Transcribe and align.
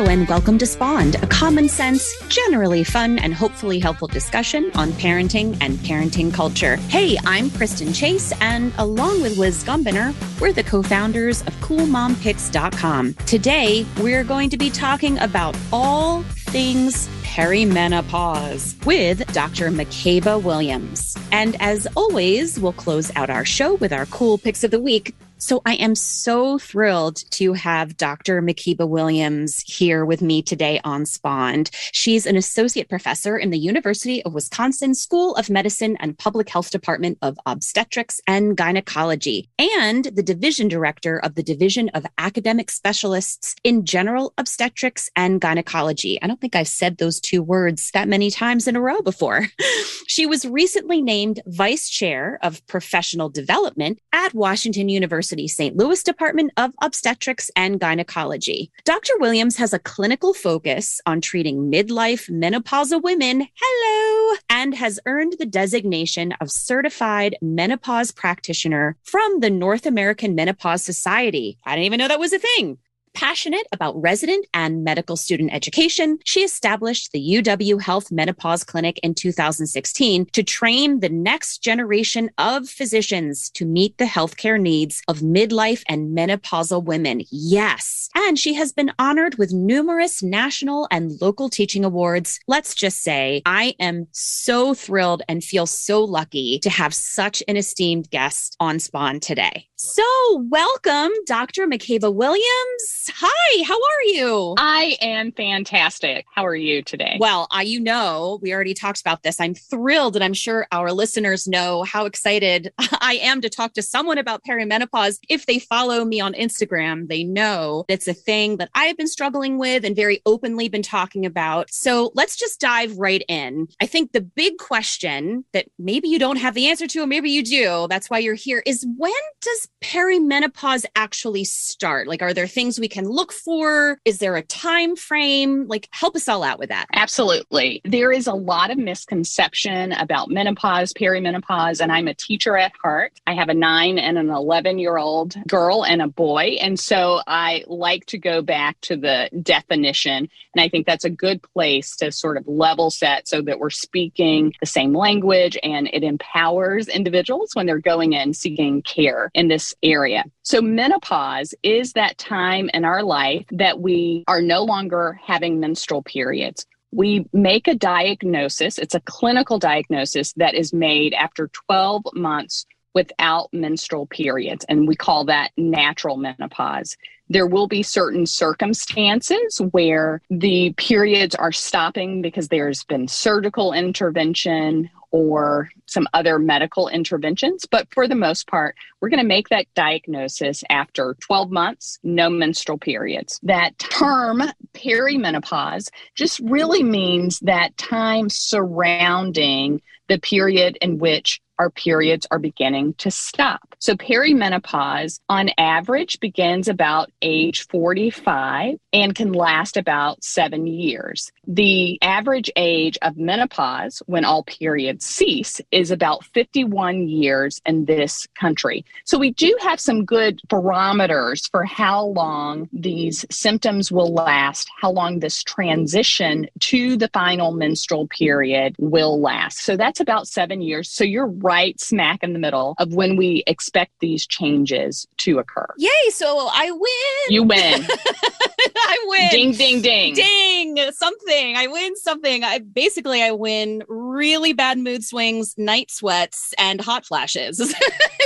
And 0.00 0.26
welcome 0.28 0.56
to 0.56 0.64
Spawned, 0.64 1.16
a 1.16 1.26
common 1.26 1.68
sense, 1.68 2.10
generally 2.28 2.82
fun, 2.84 3.18
and 3.18 3.34
hopefully 3.34 3.78
helpful 3.78 4.08
discussion 4.08 4.70
on 4.74 4.92
parenting 4.92 5.58
and 5.60 5.76
parenting 5.78 6.32
culture. 6.32 6.76
Hey, 6.88 7.18
I'm 7.26 7.50
Kristen 7.50 7.92
Chase, 7.92 8.32
and 8.40 8.72
along 8.78 9.20
with 9.20 9.36
Liz 9.36 9.62
Gumbiner, 9.62 10.14
we're 10.40 10.54
the 10.54 10.62
co 10.62 10.82
founders 10.82 11.42
of 11.42 11.54
CoolMomPicks.com. 11.56 13.14
Today, 13.26 13.84
we're 14.00 14.24
going 14.24 14.48
to 14.48 14.56
be 14.56 14.70
talking 14.70 15.18
about 15.18 15.54
all 15.70 16.22
things 16.22 17.06
perimenopause 17.22 18.84
with 18.86 19.24
Dr. 19.34 19.70
Makeba 19.70 20.42
Williams. 20.42 21.14
And 21.30 21.56
as 21.60 21.86
always, 21.94 22.58
we'll 22.58 22.72
close 22.72 23.14
out 23.16 23.28
our 23.28 23.44
show 23.44 23.74
with 23.74 23.92
our 23.92 24.06
cool 24.06 24.38
picks 24.38 24.64
of 24.64 24.70
the 24.70 24.80
week. 24.80 25.14
So 25.42 25.62
I 25.64 25.76
am 25.76 25.94
so 25.94 26.58
thrilled 26.58 27.24
to 27.30 27.54
have 27.54 27.96
Dr. 27.96 28.42
Makeba 28.42 28.86
Williams 28.86 29.64
here 29.66 30.04
with 30.04 30.20
me 30.20 30.42
today 30.42 30.82
on 30.84 31.06
Spawned. 31.06 31.70
She's 31.92 32.26
an 32.26 32.36
associate 32.36 32.90
professor 32.90 33.38
in 33.38 33.48
the 33.48 33.58
University 33.58 34.22
of 34.22 34.34
Wisconsin 34.34 34.94
School 34.94 35.34
of 35.36 35.48
Medicine 35.48 35.96
and 35.98 36.18
Public 36.18 36.50
Health 36.50 36.70
Department 36.70 37.16
of 37.22 37.38
Obstetrics 37.46 38.20
and 38.26 38.54
Gynecology, 38.54 39.48
and 39.58 40.04
the 40.04 40.22
division 40.22 40.68
director 40.68 41.18
of 41.18 41.36
the 41.36 41.42
Division 41.42 41.88
of 41.94 42.04
Academic 42.18 42.70
Specialists 42.70 43.56
in 43.64 43.86
General 43.86 44.34
Obstetrics 44.36 45.08
and 45.16 45.40
Gynecology. 45.40 46.20
I 46.20 46.26
don't 46.26 46.40
think 46.40 46.54
I've 46.54 46.68
said 46.68 46.98
those 46.98 47.18
two 47.18 47.42
words 47.42 47.90
that 47.92 48.08
many 48.08 48.30
times 48.30 48.68
in 48.68 48.76
a 48.76 48.80
row 48.80 49.00
before. 49.00 49.46
she 50.06 50.26
was 50.26 50.44
recently 50.44 51.00
named 51.00 51.40
vice 51.46 51.88
chair 51.88 52.38
of 52.42 52.64
professional 52.66 53.30
development 53.30 54.00
at 54.12 54.34
Washington 54.34 54.90
University 54.90 55.29
University 55.30 55.48
St. 55.48 55.76
Louis 55.76 56.02
Department 56.02 56.52
of 56.56 56.72
Obstetrics 56.82 57.50
and 57.54 57.78
Gynecology. 57.78 58.70
Dr. 58.84 59.12
Williams 59.18 59.56
has 59.56 59.72
a 59.72 59.78
clinical 59.78 60.34
focus 60.34 61.00
on 61.06 61.20
treating 61.20 61.70
midlife 61.70 62.28
menopausal 62.30 63.02
women, 63.02 63.46
hello, 63.54 64.36
and 64.48 64.74
has 64.74 64.98
earned 65.06 65.34
the 65.38 65.46
designation 65.46 66.32
of 66.40 66.50
certified 66.50 67.36
menopause 67.40 68.10
practitioner 68.10 68.96
from 69.04 69.40
the 69.40 69.50
North 69.50 69.86
American 69.86 70.34
Menopause 70.34 70.82
Society. 70.82 71.58
I 71.64 71.76
didn't 71.76 71.86
even 71.86 71.98
know 71.98 72.08
that 72.08 72.18
was 72.18 72.32
a 72.32 72.38
thing. 72.38 72.78
Passionate 73.14 73.66
about 73.72 74.00
resident 74.00 74.46
and 74.54 74.84
medical 74.84 75.16
student 75.16 75.52
education, 75.52 76.18
she 76.24 76.40
established 76.40 77.10
the 77.12 77.20
UW 77.20 77.82
Health 77.82 78.12
Menopause 78.12 78.62
Clinic 78.62 79.00
in 79.02 79.14
2016 79.14 80.26
to 80.26 80.42
train 80.42 81.00
the 81.00 81.08
next 81.08 81.58
generation 81.58 82.30
of 82.38 82.68
physicians 82.68 83.50
to 83.50 83.66
meet 83.66 83.98
the 83.98 84.04
healthcare 84.04 84.60
needs 84.60 85.02
of 85.08 85.18
midlife 85.18 85.82
and 85.88 86.16
menopausal 86.16 86.84
women. 86.84 87.22
Yes. 87.30 88.08
And 88.14 88.38
she 88.38 88.54
has 88.54 88.72
been 88.72 88.92
honored 88.98 89.38
with 89.38 89.52
numerous 89.52 90.22
national 90.22 90.86
and 90.90 91.20
local 91.20 91.48
teaching 91.48 91.84
awards. 91.84 92.38
Let's 92.46 92.74
just 92.74 93.02
say 93.02 93.42
I 93.44 93.74
am 93.80 94.06
so 94.12 94.72
thrilled 94.72 95.22
and 95.28 95.42
feel 95.42 95.66
so 95.66 96.04
lucky 96.04 96.60
to 96.60 96.70
have 96.70 96.94
such 96.94 97.42
an 97.48 97.56
esteemed 97.56 98.08
guest 98.10 98.56
on 98.60 98.78
Spawned 98.78 99.22
today. 99.22 99.66
So, 99.76 100.04
welcome, 100.50 101.10
Dr. 101.24 101.66
Makeba 101.66 102.12
Williams. 102.12 102.99
Hi, 103.08 103.64
how 103.64 103.74
are 103.76 104.02
you? 104.04 104.54
I 104.58 104.96
am 105.00 105.32
fantastic. 105.32 106.26
How 106.34 106.44
are 106.44 106.54
you 106.54 106.82
today? 106.82 107.16
Well, 107.18 107.46
I, 107.50 107.62
you 107.62 107.80
know, 107.80 108.38
we 108.42 108.52
already 108.52 108.74
talked 108.74 109.00
about 109.00 109.22
this. 109.22 109.40
I'm 109.40 109.54
thrilled, 109.54 110.16
and 110.16 110.24
I'm 110.24 110.34
sure 110.34 110.66
our 110.70 110.92
listeners 110.92 111.48
know 111.48 111.82
how 111.84 112.04
excited 112.04 112.72
I 112.78 113.18
am 113.22 113.40
to 113.40 113.48
talk 113.48 113.72
to 113.74 113.82
someone 113.82 114.18
about 114.18 114.42
perimenopause. 114.44 115.18
If 115.28 115.46
they 115.46 115.58
follow 115.58 116.04
me 116.04 116.20
on 116.20 116.34
Instagram, 116.34 117.08
they 117.08 117.24
know 117.24 117.84
it's 117.88 118.06
a 118.06 118.14
thing 118.14 118.58
that 118.58 118.70
I've 118.74 118.98
been 118.98 119.08
struggling 119.08 119.56
with 119.58 119.84
and 119.84 119.96
very 119.96 120.20
openly 120.26 120.68
been 120.68 120.82
talking 120.82 121.24
about. 121.24 121.70
So, 121.70 122.12
let's 122.14 122.36
just 122.36 122.60
dive 122.60 122.98
right 122.98 123.24
in. 123.28 123.68
I 123.80 123.86
think 123.86 124.12
the 124.12 124.20
big 124.20 124.58
question 124.58 125.44
that 125.52 125.66
maybe 125.78 126.08
you 126.08 126.18
don't 126.18 126.36
have 126.36 126.54
the 126.54 126.66
answer 126.66 126.86
to, 126.86 127.00
or 127.00 127.06
maybe 127.06 127.30
you 127.30 127.42
do, 127.42 127.86
that's 127.88 128.10
why 128.10 128.18
you're 128.18 128.34
here, 128.34 128.62
is 128.66 128.86
when 128.98 129.12
does 129.40 129.68
perimenopause 129.80 130.84
actually 130.94 131.44
start? 131.44 132.06
Like, 132.06 132.20
are 132.20 132.34
there 132.34 132.46
things 132.46 132.78
we 132.78 132.89
can 132.90 133.08
look 133.08 133.32
for? 133.32 133.98
Is 134.04 134.18
there 134.18 134.36
a 134.36 134.42
time 134.42 134.96
frame? 134.96 135.66
Like, 135.66 135.88
help 135.92 136.16
us 136.16 136.28
all 136.28 136.42
out 136.42 136.58
with 136.58 136.68
that. 136.68 136.86
Absolutely. 136.92 137.80
There 137.84 138.12
is 138.12 138.26
a 138.26 138.34
lot 138.34 138.70
of 138.70 138.78
misconception 138.78 139.92
about 139.92 140.30
menopause, 140.30 140.92
perimenopause, 140.92 141.80
and 141.80 141.90
I'm 141.90 142.08
a 142.08 142.14
teacher 142.14 142.56
at 142.56 142.72
heart. 142.82 143.12
I 143.26 143.34
have 143.34 143.48
a 143.48 143.54
nine 143.54 143.98
and 143.98 144.18
an 144.18 144.30
11 144.30 144.78
year 144.78 144.98
old 144.98 145.36
girl 145.46 145.84
and 145.84 146.02
a 146.02 146.08
boy. 146.08 146.58
And 146.60 146.78
so 146.78 147.20
I 147.26 147.64
like 147.66 148.06
to 148.06 148.18
go 148.18 148.42
back 148.42 148.80
to 148.82 148.96
the 148.96 149.30
definition. 149.42 150.28
And 150.54 150.62
I 150.62 150.68
think 150.68 150.86
that's 150.86 151.04
a 151.04 151.10
good 151.10 151.42
place 151.42 151.96
to 151.96 152.12
sort 152.12 152.36
of 152.36 152.46
level 152.46 152.90
set 152.90 153.28
so 153.28 153.40
that 153.42 153.58
we're 153.58 153.70
speaking 153.70 154.52
the 154.60 154.66
same 154.66 154.94
language 154.94 155.56
and 155.62 155.88
it 155.92 156.02
empowers 156.02 156.88
individuals 156.88 157.50
when 157.54 157.66
they're 157.66 157.78
going 157.78 158.12
in 158.12 158.34
seeking 158.34 158.82
care 158.82 159.30
in 159.34 159.48
this 159.48 159.74
area. 159.82 160.24
So, 160.42 160.60
menopause 160.60 161.54
is 161.62 161.92
that 161.92 162.18
time 162.18 162.70
in 162.80 162.86
our 162.86 163.02
life 163.02 163.44
that 163.50 163.78
we 163.78 164.24
are 164.26 164.40
no 164.40 164.64
longer 164.64 165.20
having 165.22 165.60
menstrual 165.60 166.02
periods. 166.02 166.64
We 166.92 167.26
make 167.34 167.68
a 167.68 167.74
diagnosis, 167.74 168.78
it's 168.78 168.94
a 168.94 169.00
clinical 169.00 169.58
diagnosis 169.58 170.32
that 170.38 170.54
is 170.54 170.72
made 170.72 171.12
after 171.12 171.48
12 171.68 172.04
months 172.14 172.64
without 172.94 173.50
menstrual 173.52 174.06
periods, 174.06 174.64
and 174.66 174.88
we 174.88 174.96
call 174.96 175.26
that 175.26 175.50
natural 175.58 176.16
menopause. 176.16 176.96
There 177.28 177.46
will 177.46 177.68
be 177.68 177.82
certain 177.82 178.24
circumstances 178.24 179.60
where 179.72 180.22
the 180.30 180.72
periods 180.78 181.34
are 181.34 181.52
stopping 181.52 182.22
because 182.22 182.48
there's 182.48 182.82
been 182.84 183.08
surgical 183.08 183.74
intervention 183.74 184.88
or 185.10 185.70
some 185.86 186.06
other 186.14 186.38
medical 186.38 186.88
interventions. 186.88 187.66
But 187.70 187.88
for 187.92 188.06
the 188.06 188.14
most 188.14 188.46
part, 188.46 188.76
we're 189.00 189.08
going 189.08 189.20
to 189.20 189.26
make 189.26 189.48
that 189.48 189.66
diagnosis 189.74 190.62
after 190.70 191.16
12 191.20 191.50
months, 191.50 191.98
no 192.02 192.30
menstrual 192.30 192.78
periods. 192.78 193.40
That 193.42 193.78
term, 193.78 194.42
perimenopause, 194.74 195.88
just 196.14 196.40
really 196.40 196.82
means 196.82 197.40
that 197.40 197.76
time 197.76 198.28
surrounding 198.28 199.82
the 200.08 200.18
period 200.18 200.76
in 200.80 200.98
which 200.98 201.40
our 201.60 201.68
periods 201.68 202.26
are 202.30 202.38
beginning 202.38 202.94
to 202.94 203.10
stop. 203.10 203.76
So, 203.80 203.94
perimenopause 203.94 205.20
on 205.28 205.50
average 205.58 206.18
begins 206.18 206.68
about 206.68 207.12
age 207.20 207.66
45 207.68 208.78
and 208.94 209.14
can 209.14 209.32
last 209.32 209.76
about 209.76 210.24
seven 210.24 210.66
years. 210.66 211.30
The 211.46 211.98
average 212.00 212.50
age 212.56 212.96
of 213.02 213.18
menopause 213.18 214.02
when 214.06 214.24
all 214.24 214.42
periods 214.44 215.04
cease 215.04 215.60
is 215.70 215.90
about 215.90 216.24
51 216.24 217.08
years 217.08 217.60
in 217.66 217.84
this 217.84 218.26
country. 218.38 218.86
So, 219.04 219.18
we 219.18 219.32
do 219.32 219.54
have 219.60 219.80
some 219.80 220.06
good 220.06 220.40
barometers 220.48 221.46
for 221.48 221.64
how 221.64 222.06
long 222.06 222.70
these 222.72 223.26
symptoms 223.30 223.92
will 223.92 224.14
last, 224.14 224.70
how 224.80 224.92
long 224.92 225.18
this 225.18 225.42
transition 225.42 226.48
to 226.60 226.96
the 226.96 227.08
final 227.08 227.52
menstrual 227.52 228.08
period 228.08 228.76
will 228.78 229.20
last. 229.20 229.58
So, 229.58 229.76
that's 229.76 230.00
about 230.00 230.26
seven 230.26 230.62
years. 230.62 230.88
So, 230.88 231.04
you're 231.04 231.26
right 231.26 231.49
smack 231.78 232.22
in 232.22 232.32
the 232.32 232.38
middle 232.38 232.74
of 232.78 232.94
when 232.94 233.16
we 233.16 233.42
expect 233.46 233.92
these 234.00 234.26
changes 234.26 235.06
to 235.18 235.38
occur. 235.38 235.66
Yay! 235.76 236.10
So 236.10 236.48
I 236.52 236.70
win. 236.70 237.34
You 237.34 237.42
win. 237.44 237.86
I 238.76 239.04
win. 239.06 239.28
Ding, 239.30 239.52
ding, 239.52 239.82
ding. 239.82 240.14
Ding. 240.14 240.92
Something. 240.92 241.56
I 241.56 241.66
win 241.66 241.96
something. 241.96 242.44
I 242.44 242.58
basically 242.58 243.22
I 243.22 243.32
win 243.32 243.82
really 243.88 244.52
bad 244.52 244.78
mood 244.78 245.04
swings, 245.04 245.54
night 245.56 245.90
sweats, 245.90 246.54
and 246.58 246.80
hot 246.80 247.04
flashes. 247.04 247.60